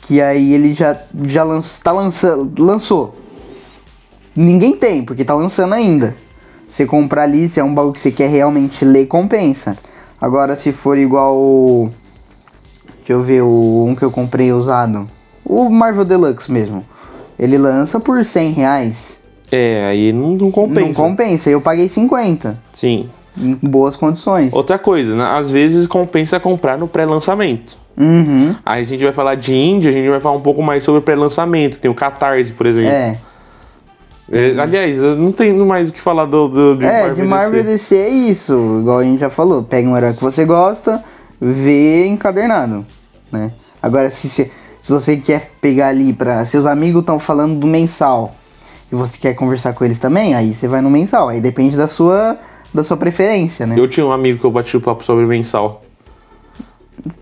Que 0.02 0.20
aí 0.20 0.52
ele 0.52 0.72
já, 0.74 0.96
já 1.24 1.42
lanç, 1.44 1.78
tá 1.82 1.90
lançando, 1.92 2.62
lançou. 2.62 3.14
Ninguém 4.36 4.76
tem, 4.76 5.04
porque 5.04 5.24
tá 5.24 5.34
lançando 5.34 5.72
ainda. 5.74 6.16
Você 6.68 6.84
comprar 6.84 7.22
ali, 7.22 7.48
se 7.48 7.60
é 7.60 7.64
um 7.64 7.72
bagulho 7.72 7.94
que 7.94 8.00
você 8.00 8.10
quer 8.10 8.28
realmente 8.28 8.84
ler, 8.84 9.06
compensa. 9.06 9.76
Agora, 10.20 10.56
se 10.56 10.72
for 10.72 10.98
igual 10.98 11.36
o- 11.36 11.90
Deixa 12.98 13.12
eu 13.12 13.22
ver 13.22 13.42
o 13.42 13.84
um 13.86 13.94
que 13.94 14.02
eu 14.02 14.10
comprei 14.10 14.50
usado. 14.50 15.06
O 15.44 15.68
Marvel 15.68 16.06
Deluxe 16.06 16.50
mesmo. 16.50 16.82
Ele 17.38 17.58
lança 17.58 18.00
por 18.00 18.24
100 18.24 18.52
reais. 18.52 19.13
É, 19.50 19.86
aí 19.86 20.12
não, 20.12 20.32
não 20.32 20.50
compensa. 20.50 21.02
Não 21.02 21.10
compensa. 21.10 21.50
Eu 21.50 21.60
paguei 21.60 21.88
50. 21.88 22.58
Sim. 22.72 23.08
Em 23.36 23.54
boas 23.62 23.96
condições. 23.96 24.52
Outra 24.52 24.78
coisa, 24.78 25.16
né? 25.16 25.24
às 25.24 25.50
vezes 25.50 25.86
compensa 25.86 26.38
comprar 26.38 26.78
no 26.78 26.86
pré-lançamento. 26.86 27.76
Uhum. 27.96 28.54
Aí 28.64 28.80
a 28.80 28.84
gente 28.84 29.04
vai 29.04 29.12
falar 29.12 29.36
de 29.36 29.54
Indie, 29.54 29.88
a 29.88 29.92
gente 29.92 30.08
vai 30.08 30.20
falar 30.20 30.36
um 30.36 30.40
pouco 30.40 30.62
mais 30.62 30.82
sobre 30.82 31.00
pré-lançamento. 31.00 31.78
Tem 31.78 31.90
o 31.90 31.94
Catarse, 31.94 32.52
por 32.52 32.66
exemplo. 32.66 32.90
É. 32.90 33.16
É, 34.32 34.58
aliás, 34.58 34.98
eu 35.00 35.16
não 35.16 35.32
tenho 35.32 35.66
mais 35.66 35.88
o 35.88 35.92
que 35.92 36.00
falar 36.00 36.24
do, 36.24 36.48
do 36.48 36.76
de 36.76 36.86
é, 36.86 37.02
Marvel 37.02 37.14
de 37.14 37.30
Marvel 37.30 37.64
DC. 37.64 37.94
DC 37.94 37.96
é 37.96 38.08
isso. 38.08 38.78
Igual 38.80 38.98
a 38.98 39.04
gente 39.04 39.20
já 39.20 39.30
falou. 39.30 39.62
Pega 39.62 39.88
um 39.88 39.96
herói 39.96 40.14
que 40.14 40.22
você 40.22 40.44
gosta, 40.44 41.04
vê 41.40 42.06
encadernado. 42.06 42.86
Né? 43.30 43.52
Agora, 43.82 44.10
se, 44.10 44.28
se, 44.28 44.50
se 44.80 44.92
você 44.92 45.16
quer 45.16 45.50
pegar 45.60 45.88
ali 45.88 46.12
pra. 46.12 46.46
Seus 46.46 46.64
amigos 46.64 47.00
estão 47.00 47.20
falando 47.20 47.58
do 47.58 47.66
mensal 47.66 48.34
e 48.90 48.94
você 48.94 49.18
quer 49.18 49.34
conversar 49.34 49.72
com 49.72 49.84
eles 49.84 49.98
também, 49.98 50.34
aí 50.34 50.54
você 50.54 50.68
vai 50.68 50.80
no 50.80 50.90
mensal. 50.90 51.28
Aí 51.28 51.40
depende 51.40 51.76
da 51.76 51.86
sua, 51.86 52.38
da 52.72 52.84
sua 52.84 52.96
preferência, 52.96 53.66
né? 53.66 53.74
Eu 53.78 53.88
tinha 53.88 54.04
um 54.04 54.12
amigo 54.12 54.38
que 54.38 54.44
eu 54.44 54.50
bati 54.50 54.76
o 54.76 54.80
papo 54.80 55.04
sobre 55.04 55.24
mensal. 55.26 55.80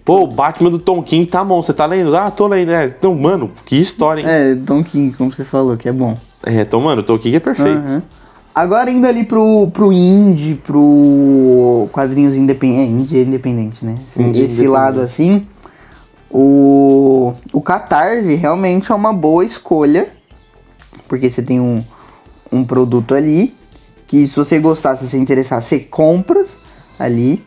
Pô, 0.04 0.23
o 0.23 0.26
Batman 0.26 0.71
do 0.71 0.78
Tom 0.78 1.02
King 1.02 1.26
tá 1.26 1.42
bom, 1.42 1.62
você 1.62 1.73
tá 1.73 1.87
lendo? 1.87 2.16
Ah, 2.16 2.31
tô 2.31 2.47
lendo. 2.47 2.71
É, 2.71 2.87
então, 2.87 3.14
mano, 3.14 3.50
que 3.64 3.76
história, 3.76 4.21
hein? 4.21 4.26
É, 4.28 4.54
Don 4.54 4.85
King, 4.85 5.16
como 5.16 5.33
você 5.33 5.45
falou, 5.45 5.76
que 5.76 5.88
é 5.88 5.92
bom. 5.92 6.16
É, 6.45 6.61
então, 6.61 6.81
mano, 6.81 7.00
o 7.00 7.04
Tom 7.04 7.19
King 7.19 7.37
é 7.37 7.40
perfeito. 7.40 7.78
Aham. 7.78 8.02
Agora 8.54 8.90
indo 8.90 9.07
ali 9.07 9.25
pro, 9.25 9.71
pro 9.73 9.92
indie, 9.92 10.57
pro 10.57 11.88
quadrinhos 11.90 12.35
independentes. 12.35 12.87
É, 12.87 13.02
indie 13.02 13.19
é 13.19 13.23
independente, 13.23 13.85
né? 13.85 13.95
Esse, 14.11 14.23
Indie 14.23 14.45
esse 14.45 14.69
lado 14.69 15.00
assim. 15.00 15.47
O, 16.31 17.33
o 17.52 17.61
Catarse 17.61 18.35
realmente 18.35 18.92
é 18.92 18.95
uma 18.95 19.12
boa 19.12 19.45
escolha. 19.45 20.09
Porque 21.12 21.28
você 21.31 21.42
tem 21.42 21.61
um, 21.61 21.85
um 22.50 22.64
produto 22.64 23.14
ali. 23.14 23.54
Que 24.07 24.26
se 24.26 24.35
você 24.35 24.59
gostar, 24.59 24.97
se 24.97 25.07
você 25.07 25.19
interessar, 25.19 25.61
você 25.61 25.78
compra 25.78 26.42
ali. 26.99 27.45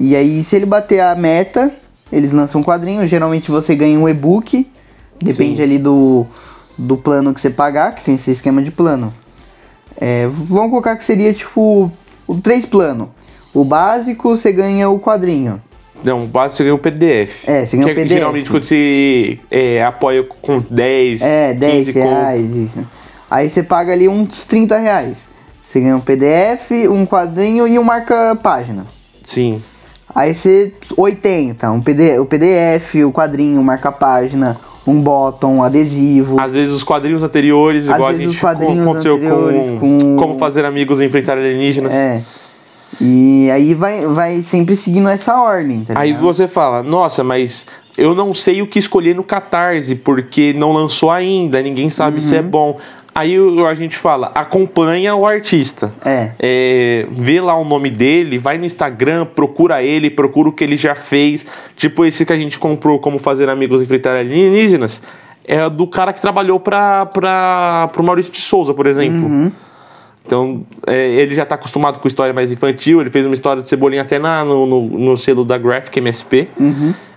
E 0.00 0.16
aí, 0.16 0.42
se 0.42 0.56
ele 0.56 0.64
bater 0.64 1.00
a 1.00 1.14
meta, 1.14 1.70
eles 2.10 2.32
lançam 2.32 2.62
um 2.62 2.64
quadrinho. 2.64 3.06
Geralmente 3.06 3.50
você 3.50 3.74
ganha 3.76 3.98
um 4.00 4.08
e-book. 4.08 4.66
Depende 5.22 5.56
Sim. 5.56 5.62
ali 5.62 5.76
do, 5.78 6.26
do 6.78 6.96
plano 6.96 7.34
que 7.34 7.40
você 7.42 7.50
pagar, 7.50 7.94
que 7.94 8.02
tem 8.02 8.14
esse 8.14 8.30
esquema 8.30 8.62
de 8.62 8.70
plano. 8.70 9.12
É, 10.00 10.26
vamos 10.26 10.70
colocar 10.70 10.96
que 10.96 11.04
seria 11.04 11.34
tipo 11.34 11.92
o 12.26 12.34
três 12.36 12.64
plano. 12.64 13.12
O 13.52 13.62
básico 13.62 14.30
você 14.34 14.50
ganha 14.52 14.88
o 14.88 14.98
quadrinho. 14.98 15.60
Não, 16.02 16.24
basta 16.24 16.56
você 16.56 16.62
ganha 16.64 16.74
o 16.74 16.78
PDF. 16.78 17.46
É, 17.46 17.66
você 17.66 17.76
ganha 17.76 17.88
Que 17.88 17.90
o 17.90 17.92
é- 17.92 18.02
PDF. 18.04 18.14
Geralmente 18.14 18.50
quando 18.50 18.64
você 18.64 19.38
é, 19.50 19.84
apoia 19.84 20.22
com 20.24 20.60
10, 20.70 21.20
É, 21.20 21.52
10 21.52 21.72
15 21.88 21.92
conto. 21.92 22.02
reais, 22.08 22.56
isso. 22.56 22.88
Aí 23.32 23.48
você 23.48 23.62
paga 23.62 23.94
ali 23.94 24.06
uns 24.08 24.44
30 24.46 24.76
reais. 24.78 25.16
Você 25.64 25.80
ganha 25.80 25.96
um 25.96 26.00
PDF, 26.00 26.70
um 26.90 27.06
quadrinho 27.06 27.66
e 27.66 27.78
um 27.78 27.82
marca-página. 27.82 28.84
Sim. 29.24 29.62
Aí 30.14 30.34
você. 30.34 30.74
80, 30.94 31.70
um 31.72 31.80
PD, 31.80 32.18
o 32.18 32.26
PDF, 32.26 32.96
o 33.06 33.10
quadrinho, 33.10 33.58
o 33.58 33.64
marca-página, 33.64 34.58
um 34.86 35.00
bottom, 35.00 35.54
um 35.54 35.62
adesivo. 35.62 36.38
Às 36.38 36.52
vezes 36.52 36.74
os 36.74 36.84
quadrinhos 36.84 37.22
anteriores, 37.22 37.88
Às 37.88 37.94
igual 37.94 38.10
a 38.10 38.12
gente 38.12 38.26
os 38.28 38.38
quadrinhos 38.38 38.86
aconteceu 38.86 39.18
com, 39.18 39.78
com- 39.80 40.16
Como 40.16 40.38
Fazer 40.38 40.66
Amigos 40.66 41.00
Enfrentar 41.00 41.38
Alienígenas. 41.38 41.94
É. 41.94 42.20
E 43.00 43.50
aí 43.50 43.72
vai, 43.72 44.04
vai 44.06 44.42
sempre 44.42 44.76
seguindo 44.76 45.08
essa 45.08 45.40
ordem, 45.40 45.84
tá 45.84 45.94
Aí 45.96 46.12
você 46.12 46.46
fala, 46.46 46.82
nossa, 46.82 47.24
mas 47.24 47.66
eu 47.96 48.14
não 48.14 48.34
sei 48.34 48.60
o 48.60 48.66
que 48.66 48.78
escolher 48.78 49.14
no 49.16 49.24
Catarse, 49.24 49.94
porque 49.94 50.52
não 50.52 50.72
lançou 50.72 51.10
ainda, 51.10 51.62
ninguém 51.62 51.88
sabe 51.88 52.20
se 52.20 52.34
Uhum. 52.34 52.38
é 52.38 52.42
bom. 52.42 52.78
Aí 53.14 53.36
a 53.68 53.74
gente 53.74 53.96
fala, 53.96 54.32
acompanha 54.34 55.14
o 55.14 55.26
artista. 55.26 55.92
É. 56.02 56.30
É, 56.38 57.06
vê 57.10 57.42
lá 57.42 57.54
o 57.54 57.64
nome 57.64 57.90
dele, 57.90 58.38
vai 58.38 58.56
no 58.56 58.64
Instagram, 58.64 59.26
procura 59.26 59.82
ele, 59.82 60.08
procura 60.08 60.48
o 60.48 60.52
que 60.52 60.64
ele 60.64 60.78
já 60.78 60.94
fez. 60.94 61.44
Tipo 61.76 62.06
esse 62.06 62.24
que 62.24 62.32
a 62.32 62.38
gente 62.38 62.58
comprou, 62.58 62.98
Como 62.98 63.18
Fazer 63.18 63.50
Amigos 63.50 63.82
Enfrentar 63.82 64.16
Alienígenas, 64.16 65.02
é 65.44 65.68
do 65.68 65.86
cara 65.86 66.12
que 66.12 66.22
trabalhou 66.22 66.58
para 66.58 67.06
pro 67.92 68.02
Maurício 68.02 68.32
de 68.32 68.38
Souza, 68.38 68.72
por 68.72 68.86
exemplo. 68.86 69.28
Então, 70.24 70.64
é, 70.86 71.08
ele 71.14 71.34
já 71.34 71.44
tá 71.44 71.56
acostumado 71.56 71.98
com 71.98 72.08
história 72.08 72.32
mais 72.32 72.50
infantil, 72.50 73.00
ele 73.00 73.10
fez 73.10 73.26
uma 73.26 73.34
história 73.34 73.60
de 73.60 73.68
Cebolinha 73.68 74.02
até 74.02 74.18
na, 74.18 74.44
no, 74.44 74.66
no, 74.66 74.82
no 74.98 75.16
selo 75.16 75.44
da 75.44 75.58
Graphic 75.58 75.98
MSP. 75.98 76.48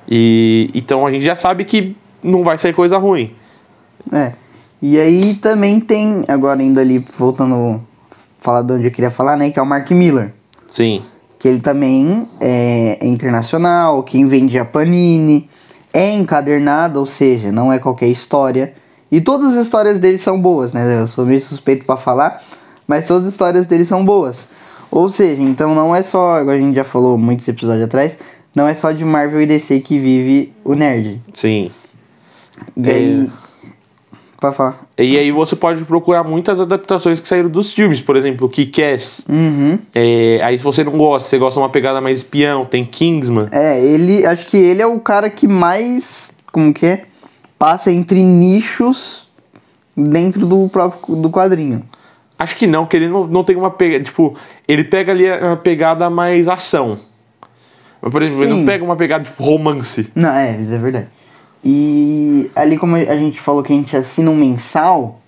E, 0.10 0.70
então 0.74 1.06
a 1.06 1.12
gente 1.12 1.24
já 1.24 1.36
sabe 1.36 1.64
que 1.64 1.96
não 2.22 2.44
vai 2.44 2.58
sair 2.58 2.74
coisa 2.74 2.98
ruim. 2.98 3.32
É. 4.12 4.34
E 4.88 5.00
aí 5.00 5.34
também 5.34 5.80
tem, 5.80 6.24
agora 6.28 6.62
indo 6.62 6.80
ali, 6.80 7.04
voltando, 7.18 7.82
falar 8.40 8.62
de 8.62 8.72
onde 8.74 8.86
eu 8.86 8.92
queria 8.92 9.10
falar, 9.10 9.36
né? 9.36 9.50
Que 9.50 9.58
é 9.58 9.62
o 9.62 9.66
Mark 9.66 9.90
Miller. 9.90 10.32
Sim. 10.68 11.02
Que 11.40 11.48
ele 11.48 11.60
também 11.60 12.28
é, 12.40 13.00
é 13.02 13.08
internacional, 13.08 14.04
quem 14.04 14.28
vende 14.28 14.60
a 14.60 14.64
Panini, 14.64 15.50
é 15.92 16.12
encadernado, 16.12 17.00
ou 17.00 17.08
seja, 17.08 17.52
não 17.52 17.74
é 17.74 17.80
qualquer 17.80 18.10
história. 18.10 18.76
E 19.12 19.20
todas 19.20 19.58
as 19.58 19.66
histórias 19.66 19.98
dele 19.98 20.20
são 20.20 20.40
boas, 20.40 20.72
né? 20.72 21.02
Eu 21.02 21.08
sou 21.08 21.26
meio 21.26 21.42
suspeito 21.42 21.84
pra 21.84 21.98
falar, 21.98 22.44
mas 22.88 23.08
todas 23.08 23.26
as 23.26 23.32
histórias 23.34 23.66
dele 23.66 23.86
são 23.86 24.06
boas. 24.06 24.48
Ou 24.92 25.10
seja, 25.10 25.42
então 25.42 25.74
não 25.74 25.96
é 25.96 26.04
só, 26.04 26.42
igual 26.42 26.56
a 26.56 26.60
gente 26.60 26.76
já 26.76 26.84
falou 26.84 27.18
muitos 27.18 27.48
episódios 27.48 27.86
atrás, 27.86 28.16
não 28.56 28.68
é 28.68 28.76
só 28.76 28.92
de 28.92 29.04
Marvel 29.04 29.42
e 29.42 29.48
DC 29.48 29.80
que 29.80 29.98
vive 29.98 30.54
o 30.64 30.76
nerd. 30.76 31.20
Sim. 31.34 31.72
E 32.78 32.88
É. 32.88 32.94
aí. 32.94 33.32
Falar. 34.54 34.86
E 34.98 35.18
aí 35.18 35.32
você 35.32 35.56
pode 35.56 35.84
procurar 35.86 36.24
muitas 36.24 36.60
adaptações 36.60 37.20
que 37.20 37.28
saíram 37.28 37.50
dos 37.50 37.74
filmes, 37.74 38.02
por 38.02 38.16
exemplo, 38.16 38.48
Kick-Ass. 38.50 39.26
Uhum. 39.30 39.80
É, 39.94 40.40
aí 40.44 40.58
se 40.58 40.64
você 40.64 40.84
não 40.84 40.98
gosta, 40.98 41.28
você 41.28 41.38
gosta 41.38 41.60
de 41.60 41.64
uma 41.64 41.70
pegada 41.70 42.00
mais 42.02 42.20
espião, 42.20 42.66
tem 42.66 42.86
Kingsman. 42.86 43.48
É, 43.52 43.84
ele. 43.84 44.26
Acho 44.26 44.48
que 44.48 44.58
ele 44.58 44.82
é 44.82 44.88
o 44.88 45.00
cara 45.00 45.30
que 45.30 45.48
mais. 45.48 46.34
Como 46.52 46.74
que 46.74 46.86
é? 46.86 47.06
Passa 47.58 47.92
entre 47.92 48.22
nichos 48.22 49.28
dentro 49.96 50.46
do 50.46 50.68
próprio 50.70 51.16
do 51.16 51.30
quadrinho. 51.30 51.84
Acho 52.38 52.56
que 52.58 52.68
não, 52.68 52.84
porque 52.84 52.98
ele 52.98 53.08
não, 53.08 53.26
não 53.26 53.44
tem 53.44 53.56
uma 53.56 53.72
pegada. 53.72 54.04
Tipo, 54.04 54.36
ele 54.68 54.84
pega 54.84 55.12
ali 55.12 55.30
a 55.30 55.56
pegada 55.56 56.10
mais 56.10 56.48
ação. 56.48 57.00
Mas, 58.02 58.12
por 58.12 58.22
exemplo, 58.22 58.44
ele 58.44 58.52
Sim. 58.52 58.60
não 58.60 58.66
pega 58.66 58.84
uma 58.84 58.96
pegada 58.96 59.24
tipo 59.24 59.42
romance. 59.42 60.10
Não, 60.14 60.30
é, 60.30 60.60
isso 60.60 60.74
é 60.74 60.78
verdade. 60.78 61.08
E 61.64 62.50
ali 62.56 62.78
como 62.78 62.96
a 62.96 63.16
gente 63.16 63.40
falou 63.40 63.64
que 63.64 63.74
a 63.74 63.76
gente 63.76 63.96
assina 63.98 64.30
um 64.30 64.36
mensal, 64.36 65.20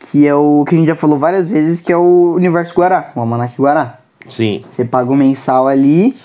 que 0.00 0.26
é 0.26 0.34
o 0.34 0.64
que 0.66 0.74
a 0.74 0.78
gente 0.78 0.88
já 0.88 0.94
falou 0.96 1.18
várias 1.18 1.48
vezes, 1.48 1.80
que 1.80 1.92
é 1.92 1.96
o 1.96 2.34
Universo 2.36 2.74
Guará, 2.74 3.12
o 3.14 3.20
Almanac 3.20 3.54
Guará. 3.60 3.98
Sim. 4.26 4.64
Você 4.70 4.84
paga 4.84 5.10
o 5.10 5.16
mensal 5.16 5.66
ali 5.68 6.16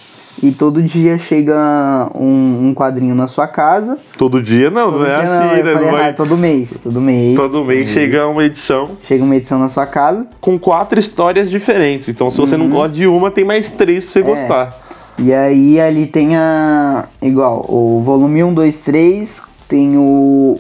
e 0.42 0.52
todo 0.52 0.82
dia 0.82 1.18
chega 1.18 2.10
um, 2.16 2.68
um 2.70 2.74
quadrinho 2.74 3.14
na 3.16 3.28
sua 3.28 3.48
casa. 3.48 3.98
Todo 4.18 4.42
dia 4.42 4.70
não, 4.70 4.92
não 4.92 5.06
é 5.06 5.22
Todo 5.22 5.30
assim, 5.32 5.44
eu 5.60 5.64
né? 5.66 5.74
falei 5.74 5.74
Não 5.86 5.92
vai- 5.92 6.02
errado, 6.02 6.16
todo 6.16 6.38
mês. 6.38 6.80
Todo 6.84 7.00
mês. 7.02 7.36
Todo 7.36 7.66
mês 7.66 7.90
chega 7.90 8.28
uma 8.28 8.44
edição 8.44 8.98
Chega 9.08 9.24
uma 9.24 9.36
edição 9.36 9.60
na 9.60 9.70
sua 9.70 9.86
casa. 9.86 10.26
com 10.42 10.58
quatro 10.60 11.00
histórias 11.00 11.50
diferentes. 11.50 12.10
Então, 12.10 12.30
se 12.32 12.38
você 12.40 12.58
não 12.58 12.68
gosta 12.70 12.90
de 12.96 13.08
uma, 13.08 13.30
tem 13.32 13.46
mais 13.46 13.70
três 13.70 14.04
pra 14.04 14.12
você 14.12 14.22
gostar. 14.22 14.83
E 15.18 15.34
aí 15.34 15.80
ali 15.80 16.08
tem 16.08 16.36
a. 16.36 17.08
Igual, 17.22 17.66
o 17.70 18.02
volume 18.02 18.44
1, 18.44 18.54
2, 18.54 18.78
3 18.80 19.42
tem 19.68 19.98
o. 19.98 20.60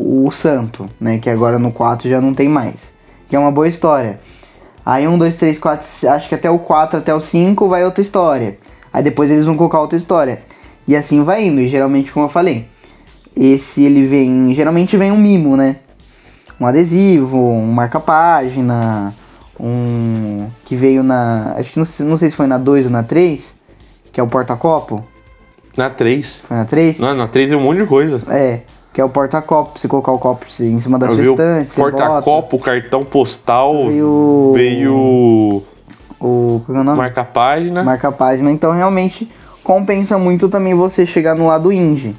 O 0.00 0.30
Santo, 0.30 0.88
né? 1.00 1.18
Que 1.18 1.28
agora 1.28 1.58
no 1.58 1.72
4 1.72 2.08
já 2.08 2.20
não 2.20 2.32
tem 2.32 2.48
mais. 2.48 2.76
Que 3.28 3.34
é 3.34 3.38
uma 3.38 3.50
boa 3.50 3.66
história. 3.66 4.20
Aí 4.86 5.06
1, 5.06 5.18
2, 5.18 5.36
3, 5.36 5.58
4, 5.58 6.08
acho 6.10 6.28
que 6.28 6.34
até 6.34 6.48
o 6.48 6.60
4, 6.60 6.98
até 7.00 7.12
o 7.12 7.20
5 7.20 7.68
vai 7.68 7.84
outra 7.84 8.00
história. 8.00 8.56
Aí 8.92 9.02
depois 9.02 9.30
eles 9.30 9.44
vão 9.44 9.56
colocar 9.56 9.80
outra 9.80 9.98
história. 9.98 10.38
E 10.86 10.96
assim 10.96 11.22
vai 11.22 11.44
indo. 11.44 11.60
E 11.60 11.68
geralmente, 11.68 12.12
como 12.12 12.26
eu 12.26 12.30
falei, 12.30 12.68
esse 13.36 13.82
ele 13.82 14.04
vem. 14.04 14.54
Geralmente 14.54 14.96
vem 14.96 15.12
um 15.12 15.18
mimo, 15.18 15.56
né? 15.56 15.76
Um 16.60 16.66
adesivo, 16.66 17.36
um 17.36 17.72
marca-página, 17.72 19.14
um. 19.58 20.48
Que 20.64 20.74
veio 20.74 21.02
na. 21.02 21.54
Acho 21.58 21.72
que 21.72 21.78
não, 21.78 22.08
não 22.08 22.16
sei 22.16 22.30
se 22.30 22.36
foi 22.36 22.46
na 22.46 22.56
2 22.56 22.86
ou 22.86 22.92
na 22.92 23.02
3, 23.02 23.57
que 24.18 24.20
é 24.20 24.24
o 24.24 24.26
porta-copo. 24.26 25.00
Na 25.76 25.88
três. 25.88 26.42
Foi 26.48 26.56
na 26.56 26.64
3? 26.64 26.98
Não, 26.98 27.14
na 27.14 27.28
três 27.28 27.52
é 27.52 27.56
um 27.56 27.60
monte 27.60 27.78
de 27.78 27.86
coisa. 27.86 28.20
É, 28.28 28.62
que 28.92 29.00
é 29.00 29.04
o 29.04 29.08
porta-copo. 29.08 29.78
Você 29.78 29.86
colocar 29.86 30.10
o 30.10 30.18
copo 30.18 30.44
em 30.58 30.80
cima 30.80 30.98
da 30.98 31.06
Eu 31.06 31.14
sua 31.14 31.22
o 31.24 31.30
estante. 31.30 31.70
porta-copo, 31.76 32.58
cartão 32.58 33.04
postal, 33.04 33.86
Veio- 33.86 34.52
veio 34.56 35.62
O. 36.20 36.62
Que 36.66 36.72
é 36.72 36.80
o 36.80 36.82
nome? 36.82 36.98
marca-página. 36.98 37.84
Marca-página. 37.84 38.50
Então 38.50 38.72
realmente 38.72 39.30
compensa 39.62 40.18
muito 40.18 40.48
também 40.48 40.74
você 40.74 41.06
chegar 41.06 41.36
no 41.36 41.46
lado 41.46 41.70
indie. 41.70 42.16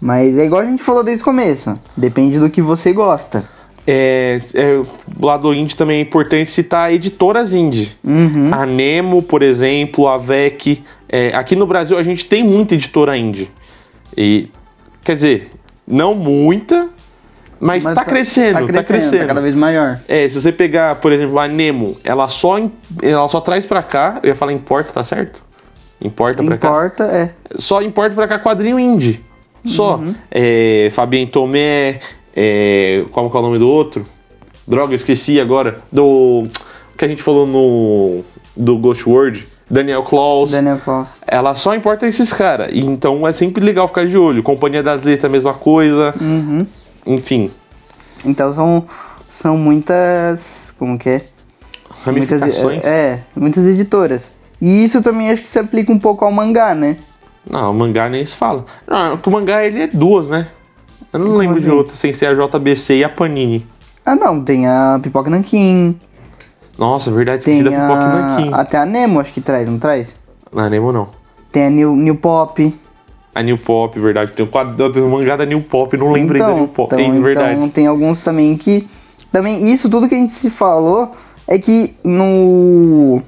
Mas 0.00 0.38
é 0.38 0.44
igual 0.44 0.60
a 0.60 0.64
gente 0.64 0.84
falou 0.84 1.02
desde 1.02 1.22
o 1.22 1.24
começo. 1.24 1.76
Depende 1.96 2.38
do 2.38 2.48
que 2.48 2.62
você 2.62 2.92
gosta. 2.92 3.42
É, 3.88 4.40
é, 4.54 4.76
do 5.08 5.26
lado 5.26 5.52
indie 5.54 5.74
também 5.74 5.98
é 5.98 6.02
importante 6.02 6.50
citar 6.52 6.92
editoras 6.92 7.52
indie. 7.52 7.92
Uhum. 8.04 8.50
A 8.52 8.64
Nemo, 8.66 9.22
por 9.22 9.42
exemplo, 9.42 10.06
a 10.06 10.16
VEC. 10.18 10.84
É, 11.08 11.28
aqui 11.34 11.54
no 11.54 11.66
Brasil 11.66 11.98
a 11.98 12.02
gente 12.02 12.24
tem 12.24 12.42
muita 12.42 12.74
editora 12.74 13.16
indie. 13.16 13.50
E, 14.16 14.50
quer 15.02 15.14
dizer, 15.14 15.50
não 15.86 16.14
muita, 16.14 16.88
mas, 17.58 17.84
tá, 17.84 18.04
crescendo, 18.04 18.72
tá 18.72 18.84
crescendo. 18.84 19.20
Tá 19.20 19.26
cada 19.26 19.40
vez 19.40 19.54
maior. 19.54 20.00
É, 20.06 20.28
se 20.28 20.40
você 20.40 20.52
pegar, 20.52 20.96
por 20.96 21.10
exemplo, 21.12 21.38
a 21.38 21.48
Nemo, 21.48 21.96
ela 22.04 22.28
só, 22.28 22.58
ela 23.02 23.28
só 23.28 23.40
traz 23.40 23.64
pra 23.64 23.82
cá, 23.82 24.20
eu 24.22 24.28
ia 24.28 24.36
falar 24.36 24.52
importa, 24.52 24.92
tá 24.92 25.02
certo? 25.02 25.42
Importa 26.02 26.42
pra 26.42 26.58
cá. 26.58 26.68
Importa, 26.68 27.04
é. 27.04 27.30
Só 27.56 27.80
importa 27.80 28.14
pra 28.14 28.28
cá 28.28 28.38
quadrinho 28.38 28.78
indie. 28.78 29.24
Só. 29.64 29.96
Uhum. 29.96 30.14
É, 30.30 30.88
Fabien 30.92 31.26
Tomé, 31.26 32.00
é, 32.34 33.04
qual 33.10 33.30
que 33.30 33.36
é 33.36 33.40
o 33.40 33.42
nome 33.42 33.58
do 33.58 33.68
outro? 33.68 34.06
Droga, 34.68 34.92
eu 34.92 34.96
esqueci 34.96 35.40
agora. 35.40 35.76
Do. 35.90 36.44
Que 36.96 37.04
a 37.04 37.08
gente 37.08 37.22
falou 37.22 37.46
no. 37.46 38.22
Do 38.56 38.76
Ghost 38.78 39.08
World. 39.08 39.46
Daniel 39.70 40.02
Klaus. 40.02 40.50
Daniel 40.52 40.80
Klaus. 40.84 41.08
Ela 41.26 41.54
só 41.54 41.74
importa 41.74 42.06
esses 42.06 42.32
caras. 42.32 42.70
Então 42.72 43.26
é 43.26 43.32
sempre 43.32 43.64
legal 43.64 43.88
ficar 43.88 44.06
de 44.06 44.16
olho. 44.16 44.42
Companhia 44.42 44.82
das 44.82 45.02
Letras, 45.02 45.30
mesma 45.30 45.54
coisa. 45.54 46.14
Uhum. 46.20 46.66
Enfim. 47.06 47.50
Então 48.24 48.52
são, 48.52 48.84
são 49.28 49.56
muitas. 49.56 50.72
Como 50.78 50.98
que 50.98 51.08
é? 51.08 51.24
Muitas, 52.06 52.40
Ramificações. 52.40 52.84
é, 52.84 53.20
muitas 53.34 53.64
editoras. 53.64 54.30
E 54.60 54.84
isso 54.84 55.02
também 55.02 55.30
acho 55.30 55.42
que 55.42 55.50
se 55.50 55.58
aplica 55.58 55.92
um 55.92 55.98
pouco 55.98 56.24
ao 56.24 56.30
mangá, 56.30 56.74
né? 56.74 56.96
Não, 57.48 57.70
o 57.70 57.74
mangá 57.74 58.08
nem 58.08 58.24
se 58.24 58.34
fala. 58.34 58.64
Não, 58.86 59.16
que 59.16 59.28
o 59.28 59.32
mangá 59.32 59.64
ele 59.64 59.82
é 59.82 59.86
duas, 59.86 60.28
né? 60.28 60.48
Eu 61.12 61.20
não 61.20 61.36
lembro 61.36 61.60
de 61.60 61.66
assim? 61.66 61.76
outra, 61.76 61.94
sem 61.96 62.12
ser 62.12 62.26
a 62.26 62.34
JBC 62.34 62.96
e 62.96 63.04
a 63.04 63.08
Panini. 63.08 63.66
Ah 64.04 64.14
não, 64.14 64.42
tem 64.42 64.66
a 64.66 65.00
Pipoca 65.02 65.30
Nankin, 65.30 65.98
Nossa, 66.78 67.10
verdade, 67.10 67.38
esqueci 67.40 67.62
tem 67.62 67.70
da 67.70 67.70
Pipoca 67.70 68.00
a... 68.00 68.08
Nankin. 68.08 68.50
Até 68.52 68.78
a 68.78 68.86
Nemo 68.86 69.20
acho 69.20 69.32
que 69.32 69.40
traz, 69.40 69.68
não 69.68 69.78
traz? 69.78 70.14
Não, 70.52 70.68
Nemo 70.68 70.92
não. 70.92 71.08
Tem 71.50 71.66
a 71.66 71.70
New, 71.70 71.96
New 71.96 72.16
Pop. 72.16 72.74
A 73.34 73.42
New 73.42 73.58
Pop, 73.58 73.98
verdade. 73.98 74.32
Tem 74.32 74.44
o 74.44 74.48
quadro, 74.48 74.92
tem 74.92 75.02
o 75.02 75.08
mangá 75.08 75.36
da 75.36 75.46
New 75.46 75.62
Pop, 75.62 75.96
não 75.96 76.12
lembrei 76.12 76.40
da 76.40 76.52
New 76.52 76.68
Pop. 76.68 76.94
então, 76.94 77.14
é 77.14 77.20
verdade. 77.20 77.54
então 77.54 77.68
tem 77.68 77.86
alguns 77.86 78.20
também 78.20 78.56
que... 78.56 78.88
Também, 79.32 79.72
isso 79.72 79.90
tudo 79.90 80.08
que 80.08 80.14
a 80.14 80.18
gente 80.18 80.34
se 80.34 80.50
falou 80.50 81.12
é 81.46 81.58
que 81.58 81.94
no... 82.02 83.22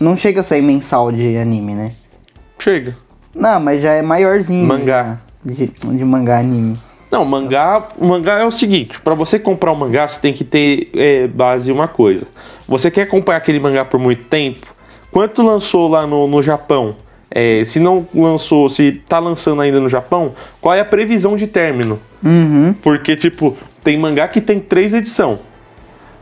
Não 0.00 0.16
chega 0.16 0.40
a 0.40 0.44
sair 0.44 0.62
mensal 0.62 1.10
de 1.10 1.36
anime, 1.36 1.74
né? 1.74 1.92
Chega. 2.58 2.96
Não, 3.34 3.60
mas 3.60 3.82
já 3.82 3.92
é 3.92 4.02
maiorzinho. 4.02 4.66
Mangá. 4.66 5.18
já, 5.44 5.54
De, 5.54 5.66
de 5.66 6.04
mangá 6.04 6.38
anime. 6.38 6.76
Não, 7.10 7.24
mangá, 7.24 7.88
mangá 7.98 8.38
é 8.38 8.44
o 8.44 8.50
seguinte, 8.50 9.00
pra 9.00 9.14
você 9.14 9.38
comprar 9.38 9.72
um 9.72 9.76
mangá, 9.76 10.06
você 10.06 10.20
tem 10.20 10.32
que 10.32 10.44
ter 10.44 10.90
é, 10.94 11.26
base 11.26 11.72
uma 11.72 11.88
coisa. 11.88 12.26
Você 12.66 12.90
quer 12.90 13.02
acompanhar 13.02 13.38
aquele 13.38 13.58
mangá 13.58 13.84
por 13.84 13.98
muito 13.98 14.24
tempo? 14.24 14.66
Quanto 15.10 15.42
lançou 15.42 15.88
lá 15.88 16.06
no, 16.06 16.28
no 16.28 16.42
Japão? 16.42 16.96
É, 17.30 17.62
se 17.64 17.78
não 17.80 18.06
lançou, 18.14 18.68
se 18.68 18.92
tá 19.08 19.18
lançando 19.18 19.62
ainda 19.62 19.80
no 19.80 19.88
Japão, 19.88 20.32
qual 20.60 20.74
é 20.74 20.80
a 20.80 20.84
previsão 20.84 21.36
de 21.36 21.46
término? 21.46 21.98
Uhum. 22.22 22.74
Porque, 22.82 23.16
tipo, 23.16 23.56
tem 23.82 23.98
mangá 23.98 24.28
que 24.28 24.40
tem 24.40 24.58
três 24.58 24.92
edições. 24.92 25.38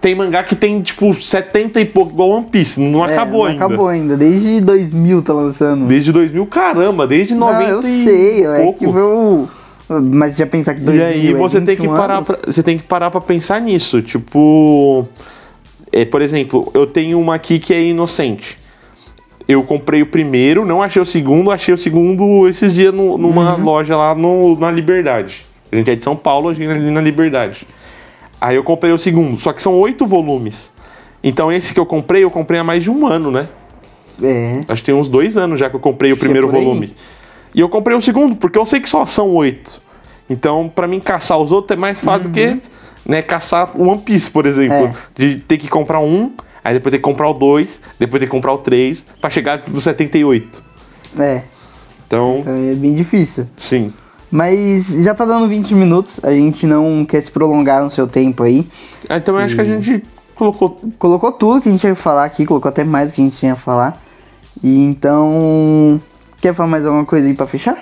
Tem 0.01 0.15
mangá 0.15 0.45
que 0.45 0.55
tem, 0.55 0.81
tipo, 0.83 1.15
70 1.15 1.81
e 1.81 1.85
pouco, 1.85 2.13
igual 2.13 2.31
One 2.31 2.47
Piece. 2.47 2.81
Não 2.81 3.05
É, 3.05 3.13
acabou 3.13 3.45
não 3.45 3.51
ainda. 3.51 3.65
Acabou 3.65 3.89
ainda. 3.89 4.17
Desde 4.17 4.61
2000 4.61 5.23
tá 5.23 5.33
lançando. 5.33 5.87
Desde 5.87 6.13
2000, 6.13 6.47
caramba, 6.47 7.07
desde 7.07 7.35
90 7.35 7.59
Não, 7.59 7.69
eu 7.69 7.81
e 7.81 8.05
sei. 8.05 8.47
É 8.47 8.63
pouco. 8.63 8.79
que 8.79 8.85
eu... 8.85 9.49
Mas 9.89 10.37
já 10.37 10.47
pensar 10.47 10.75
que 10.75 10.81
2000 10.81 11.01
E 11.05 11.07
aí 11.07 11.29
é 11.31 11.35
você 11.35 11.61
tem 11.61 11.77
que 11.77 11.83
21 11.83 11.97
parar 11.97 12.23
pra, 12.23 12.39
você 12.47 12.63
tem 12.63 12.77
que 12.77 12.83
parar 12.85 13.11
para 13.11 13.21
pensar 13.21 13.61
nisso, 13.61 14.03
tipo, 14.03 15.07
é, 15.93 16.05
por 16.05 16.21
exemplo, 16.23 16.71
eu 16.75 16.87
tenho 16.87 17.21
uma 17.21 17.35
aqui 17.37 17.59
que 17.59 17.73
é 17.73 17.83
inocente. 17.83 18.57
Eu 19.47 19.63
comprei 19.63 20.03
o 20.03 20.07
primeiro, 20.07 20.65
não 20.65 20.83
achei 20.83 21.01
o 21.01 21.07
segundo, 21.07 21.53
achei 21.53 21.73
o 21.73 21.79
segundo 21.79 22.49
esses 22.49 22.75
dias 22.75 22.93
no- 22.93 23.17
numa 23.17 23.55
Uhum. 23.55 23.63
loja 23.65 23.97
lá 23.97 24.13
no- 24.13 24.59
na 24.59 24.73
Liberdade. 24.73 25.43
A 25.71 25.77
gente 25.77 25.89
é 25.91 25.95
de 25.95 26.03
São 26.03 26.17
Paulo, 26.17 26.49
a 26.49 26.53
gente 26.55 26.69
é 26.69 26.73
ali 26.73 26.91
na 26.91 27.01
Liberdade. 27.01 27.65
Aí 28.41 28.57
eu 28.57 28.65
comprei 28.65 28.93
o 28.93 28.99
segundo, 28.99 29.39
só 29.39 29.53
que 29.53 29.63
são 29.63 29.79
oito 29.79 30.05
volumes. 30.05 30.73
Então 31.23 31.51
esse 31.53 31.73
que 31.73 31.79
eu 31.79 31.87
comprei, 31.87 32.25
eu 32.25 32.31
comprei 32.31 32.59
há 32.59 32.65
mais 32.65 32.83
de 32.83 32.91
um 32.91 33.07
ano, 33.07 33.31
né? 33.31 33.49
É. 34.23 34.63
Acho 34.67 34.83
que 34.83 34.87
tem 34.87 34.95
uns 34.95 35.09
dois 35.09 35.37
anos 35.37 35.61
já 35.61 35.71
que 35.71 35.77
eu 35.77 35.81
comprei 35.81 36.11
o 36.11 36.15
é 36.15 36.19
primeiro 36.19 36.47
aí. 36.49 36.53
volume. 36.53 36.93
E 37.57 37.61
eu 37.61 37.69
comprei 37.71 37.97
o 37.97 38.03
segundo, 38.03 38.37
porque 38.37 38.59
eu 38.59 38.67
sei 38.67 38.79
que 38.81 38.89
só 38.89 39.07
são 39.07 39.31
oito. 39.35 39.81
Então, 40.29 40.69
pra 40.73 40.87
mim 40.87 41.01
caçar 41.01 41.39
os 41.39 41.51
outros 41.51 41.77
é 41.77 41.81
mais 41.81 41.99
fácil 41.99 42.29
do 42.29 42.31
que 42.31 42.61
né, 43.07 43.23
caçar 43.23 43.71
o 43.75 43.89
One 43.89 44.01
Piece, 44.03 44.29
por 44.31 44.45
exemplo. 44.45 44.77
Uhum. 44.77 44.87
É. 44.89 44.95
De 45.15 45.41
ter 45.41 45.57
que 45.57 45.67
comprar 45.67 46.01
um, 46.01 46.33
aí 46.63 46.75
depois 46.75 46.91
ter 46.91 46.99
que 46.99 47.03
comprar 47.05 47.31
o 47.31 47.33
dois, 47.33 47.81
depois 47.99 48.21
ter 48.21 48.27
que 48.27 48.31
comprar 48.31 48.53
o 48.53 48.59
três, 48.59 49.03
pra 49.21 49.31
chegar 49.31 49.63
no 49.69 49.81
78. 49.81 50.63
É. 51.19 51.43
Então, 52.07 52.39
Então 52.41 52.55
é 52.55 52.75
bem 52.75 52.95
difícil. 52.95 53.47
sim. 53.57 53.93
Mas 54.31 54.89
já 54.89 55.15
tá 55.15 55.25
dando 55.25 55.49
20 55.49 55.73
minutos, 55.75 56.23
a 56.25 56.33
gente 56.33 56.67
não 56.67 57.07
quer 57.07 57.23
se 57.23 57.31
prolongar 57.31 57.83
no 57.83 57.91
seu 57.91 58.07
tempo 58.09 58.43
aí. 58.43 58.67
Ah, 59.09 59.17
Então 59.19 59.37
eu 59.37 59.41
acho 59.41 59.55
que 59.55 59.61
a 59.61 59.65
gente 59.65 60.03
colocou. 60.35 60.79
Colocou 60.99 61.31
tudo 61.33 61.63
que 61.63 61.69
a 61.69 61.73
gente 61.73 61.87
ia 61.87 61.95
falar 61.95 62.25
aqui, 62.25 62.45
colocou 62.45 62.69
até 62.69 62.83
mais 62.83 63.09
do 63.09 63.15
que 63.15 63.21
a 63.21 63.25
gente 63.25 63.37
tinha 63.37 63.53
a 63.53 63.57
falar. 63.57 64.03
E 64.63 64.85
então. 64.85 66.03
Quer 66.47 66.55
falar 66.55 66.69
mais 66.69 66.87
alguma 66.87 67.05
coisa 67.05 67.27
aí 67.27 67.35
pra 67.35 67.45
fechar? 67.49 67.77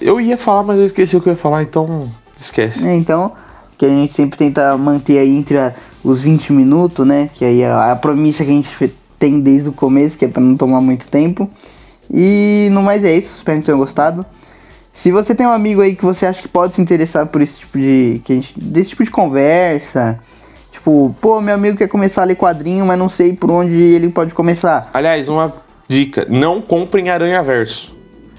Eu 0.00 0.20
ia 0.20 0.36
falar, 0.36 0.64
mas 0.64 0.76
eu 0.80 0.84
esqueci 0.86 1.16
o 1.16 1.20
que 1.20 1.28
eu 1.28 1.34
ia 1.34 1.36
falar, 1.36 1.62
então 1.62 2.08
esquece. 2.34 2.84
É, 2.88 2.92
então, 2.96 3.30
que 3.78 3.86
a 3.86 3.88
gente 3.88 4.12
sempre 4.12 4.36
tenta 4.36 4.76
manter 4.76 5.18
aí 5.18 5.30
entre 5.36 5.56
a- 5.56 5.72
os 6.02 6.20
20 6.20 6.52
minutos, 6.52 7.06
né? 7.06 7.30
Que 7.32 7.44
aí 7.44 7.62
é 7.62 7.70
a, 7.70 7.92
a 7.92 7.96
promissa 7.96 8.44
que 8.44 8.50
a 8.50 8.54
gente 8.54 8.92
tem 9.20 9.38
desde 9.38 9.68
o 9.68 9.72
começo, 9.72 10.18
que 10.18 10.24
é 10.24 10.28
pra 10.28 10.42
não 10.42 10.56
tomar 10.56 10.80
muito 10.80 11.06
tempo. 11.06 11.48
E 12.12 12.68
no 12.72 12.82
mais 12.82 13.04
é 13.04 13.16
isso, 13.16 13.36
espero 13.36 13.60
que 13.60 13.66
tenham 13.66 13.78
gostado. 13.78 14.26
Se 14.92 15.12
você 15.12 15.32
tem 15.32 15.46
um 15.46 15.52
amigo 15.52 15.80
aí 15.80 15.94
que 15.94 16.04
você 16.04 16.26
acha 16.26 16.42
que 16.42 16.48
pode 16.48 16.74
se 16.74 16.82
interessar 16.82 17.26
por 17.26 17.40
esse 17.40 17.58
tipo 17.58 17.78
de. 17.78 18.20
Que 18.24 18.32
a 18.32 18.34
gente, 18.34 18.52
desse 18.58 18.90
tipo 18.90 19.04
de 19.04 19.12
conversa. 19.12 20.18
Tipo, 20.72 21.14
pô, 21.20 21.40
meu 21.40 21.54
amigo 21.54 21.78
quer 21.78 21.86
começar 21.86 22.22
a 22.22 22.24
ler 22.24 22.34
quadrinho, 22.34 22.84
mas 22.84 22.98
não 22.98 23.08
sei 23.08 23.32
por 23.36 23.48
onde 23.48 23.72
ele 23.80 24.08
pode 24.08 24.34
começar. 24.34 24.90
Aliás, 24.92 25.28
uma 25.28 25.52
dica: 25.92 26.26
não 26.28 26.60
comprem 26.60 27.10
Aranha 27.10 27.42
Verso. 27.42 27.94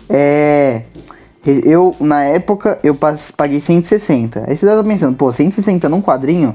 É. 0.09 0.83
Eu, 1.45 1.93
na 1.99 2.23
época, 2.23 2.79
eu 2.83 2.97
paguei 3.35 3.59
160. 3.59 4.45
Aí 4.47 4.55
você 4.55 4.65
estar 4.65 4.81
pensando, 4.83 5.15
pô, 5.17 5.31
160 5.31 5.89
num 5.89 6.01
quadrinho 6.01 6.53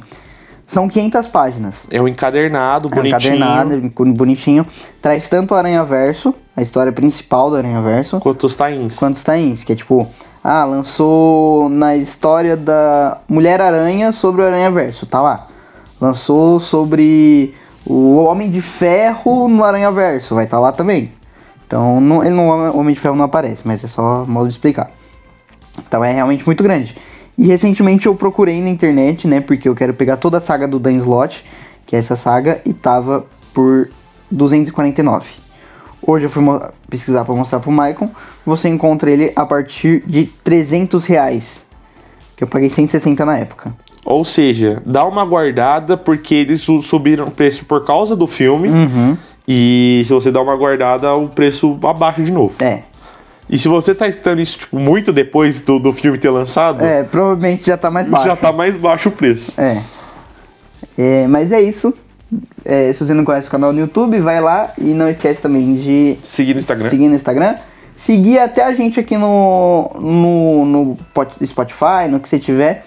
são 0.67 0.89
500 0.89 1.27
páginas. 1.29 1.75
É 1.91 2.01
um 2.01 2.09
encadernado, 2.09 2.89
É 2.89 2.93
um 2.93 2.95
bonitinho. 2.95 3.35
encadernado, 3.35 4.15
bonitinho. 4.15 4.67
Traz 5.03 5.29
tanto 5.29 5.53
o 5.53 5.57
Aranha 5.57 5.85
Verso, 5.85 6.33
a 6.57 6.63
história 6.63 6.91
principal 6.91 7.51
do 7.51 7.57
Aranha 7.57 7.83
Verso, 7.83 8.19
Quanto 8.19 8.47
os 8.47 8.55
tains. 8.55 8.97
quanto 8.97 9.17
os 9.17 9.25
tains, 9.25 9.63
que 9.63 9.75
é 9.75 9.77
tipo, 9.77 10.07
ah, 10.43 10.65
lançou 10.65 11.69
na 11.69 11.95
história 11.95 12.57
da 12.57 13.19
Mulher 13.29 13.61
Aranha 13.61 14.11
sobre 14.13 14.41
o 14.41 14.45
Aranha 14.47 14.71
Verso, 14.71 15.05
tá 15.05 15.21
lá. 15.21 15.49
Lançou 16.01 16.61
sobre 16.61 17.55
o 17.87 18.17
Homem 18.25 18.51
de 18.51 18.61
Ferro 18.61 19.49
no 19.49 19.65
Aranha 19.65 19.91
Verso, 19.91 20.35
vai 20.35 20.45
estar 20.45 20.57
tá 20.57 20.61
lá 20.61 20.73
também. 20.73 21.13
Então, 21.67 22.01
não, 22.01 22.25
ele 22.25 22.35
não, 22.35 22.49
o 22.49 22.79
Homem 22.79 22.95
de 22.95 23.01
Ferro 23.01 23.17
não 23.17 23.25
aparece, 23.25 23.63
mas 23.65 23.85
é 23.85 23.89
só 23.89 24.25
modo 24.27 24.49
de 24.49 24.55
explicar. 24.55 24.91
Então 25.87 26.05
é 26.05 26.13
realmente 26.13 26.45
muito 26.45 26.63
grande. 26.63 26.95
E 27.37 27.47
recentemente 27.47 28.07
eu 28.07 28.15
procurei 28.15 28.61
na 28.61 28.69
internet, 28.69 29.29
né? 29.29 29.41
Porque 29.41 29.69
eu 29.69 29.75
quero 29.75 29.95
pegar 29.95 30.17
toda 30.17 30.39
a 30.39 30.41
saga 30.41 30.67
do 30.67 30.79
Dan 30.79 30.95
Slott, 30.95 31.45
que 31.87 31.95
é 31.95 31.99
essa 31.99 32.17
saga, 32.17 32.61
e 32.65 32.73
tava 32.73 33.27
por 33.55 33.89
249. 34.31 35.29
Hoje 36.03 36.27
eu 36.27 36.31
fui 36.31 36.43
pesquisar 36.89 37.25
para 37.25 37.35
mostrar 37.35 37.61
pro 37.61 37.71
Maicon. 37.71 38.11
Você 38.45 38.69
encontra 38.69 39.11
ele 39.11 39.33
a 39.37 39.45
partir 39.45 40.03
de 40.07 40.27
300 40.27 41.05
reais. 41.07 41.67
Que 42.37 42.45
eu 42.45 42.49
paguei 42.49 42.71
160 42.71 43.25
na 43.25 43.39
época. 43.39 43.75
Ou 44.11 44.25
seja, 44.25 44.83
dá 44.87 45.05
uma 45.05 45.23
guardada 45.25 45.95
porque 45.95 46.35
eles 46.35 46.63
su- 46.63 46.81
subiram 46.81 47.27
o 47.27 47.31
preço 47.31 47.67
por 47.67 47.85
causa 47.85 48.17
do 48.17 48.27
filme. 48.27 48.69
Uhum. 48.69 49.19
E 49.47 50.03
se 50.07 50.13
você 50.15 50.31
dá 50.33 50.41
uma 50.41 50.57
guardada, 50.57 51.13
o 51.15 51.29
preço 51.29 51.79
abaixa 51.83 52.23
de 52.23 52.33
novo. 52.33 52.55
É. 52.65 52.81
E 53.51 53.59
se 53.59 53.69
você 53.69 53.95
tá 53.95 54.09
escutando 54.09 54.41
isso 54.41 54.59
tipo, 54.61 54.79
muito 54.79 55.13
depois 55.13 55.59
do, 55.61 55.79
do 55.79 55.93
filme 55.93 56.17
ter 56.17 56.31
lançado, 56.31 56.83
É, 56.83 57.03
provavelmente 57.03 57.67
já 57.67 57.77
tá 57.77 57.91
mais 57.91 58.09
baixo. 58.09 58.27
já 58.27 58.37
tá 58.37 58.51
mais 58.51 58.77
baixo 58.77 59.11
o 59.11 59.13
preço. 59.13 59.53
É. 59.61 59.83
É, 60.97 61.27
mas 61.27 61.53
é 61.53 61.61
isso. 61.61 61.93
É, 62.65 62.93
se 62.93 63.05
você 63.05 63.13
não 63.15 63.25
conhece 63.25 63.49
o 63.49 63.51
canal 63.51 63.73
no 63.73 63.81
YouTube, 63.81 64.19
vai 64.21 64.41
lá 64.41 64.71
e 64.79 64.85
não 64.95 65.09
esquece 65.09 65.41
também 65.41 65.77
de 65.77 66.19
Seguir 66.23 66.55
no 66.55 66.61
Instagram. 66.61 66.89
seguir 66.91 67.09
no 67.09 67.15
Instagram. 67.15 67.55
Seguir 67.97 68.39
até 68.39 68.63
a 68.65 68.75
gente 68.75 69.01
aqui 69.01 69.17
no, 69.17 69.91
no, 69.99 70.65
no 70.67 70.97
pot- 71.13 71.45
Spotify, 71.47 72.07
no 72.09 72.21
que 72.21 72.29
você 72.29 72.39
tiver. 72.39 72.87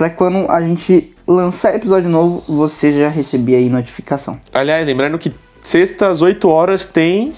Pra 0.00 0.08
quando 0.08 0.50
a 0.50 0.62
gente 0.62 1.14
lançar 1.28 1.74
episódio 1.74 2.08
novo, 2.08 2.42
você 2.48 2.90
já 2.90 3.10
receber 3.10 3.56
aí 3.56 3.68
notificação. 3.68 4.40
Aliás, 4.50 4.86
lembrando 4.86 5.18
que 5.18 5.30
sexta 5.62 6.08
às 6.08 6.22
8 6.22 6.48
horas 6.48 6.86
tem 6.86 7.34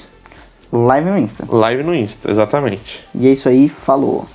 Live 0.72 1.10
no 1.10 1.18
Insta. 1.18 1.44
live 1.50 1.82
no 1.82 1.92
Insta, 1.92 2.30
exatamente. 2.30 3.02
E 3.16 3.26
é 3.26 3.32
isso 3.32 3.48
aí, 3.48 3.68
falou. 3.68 4.26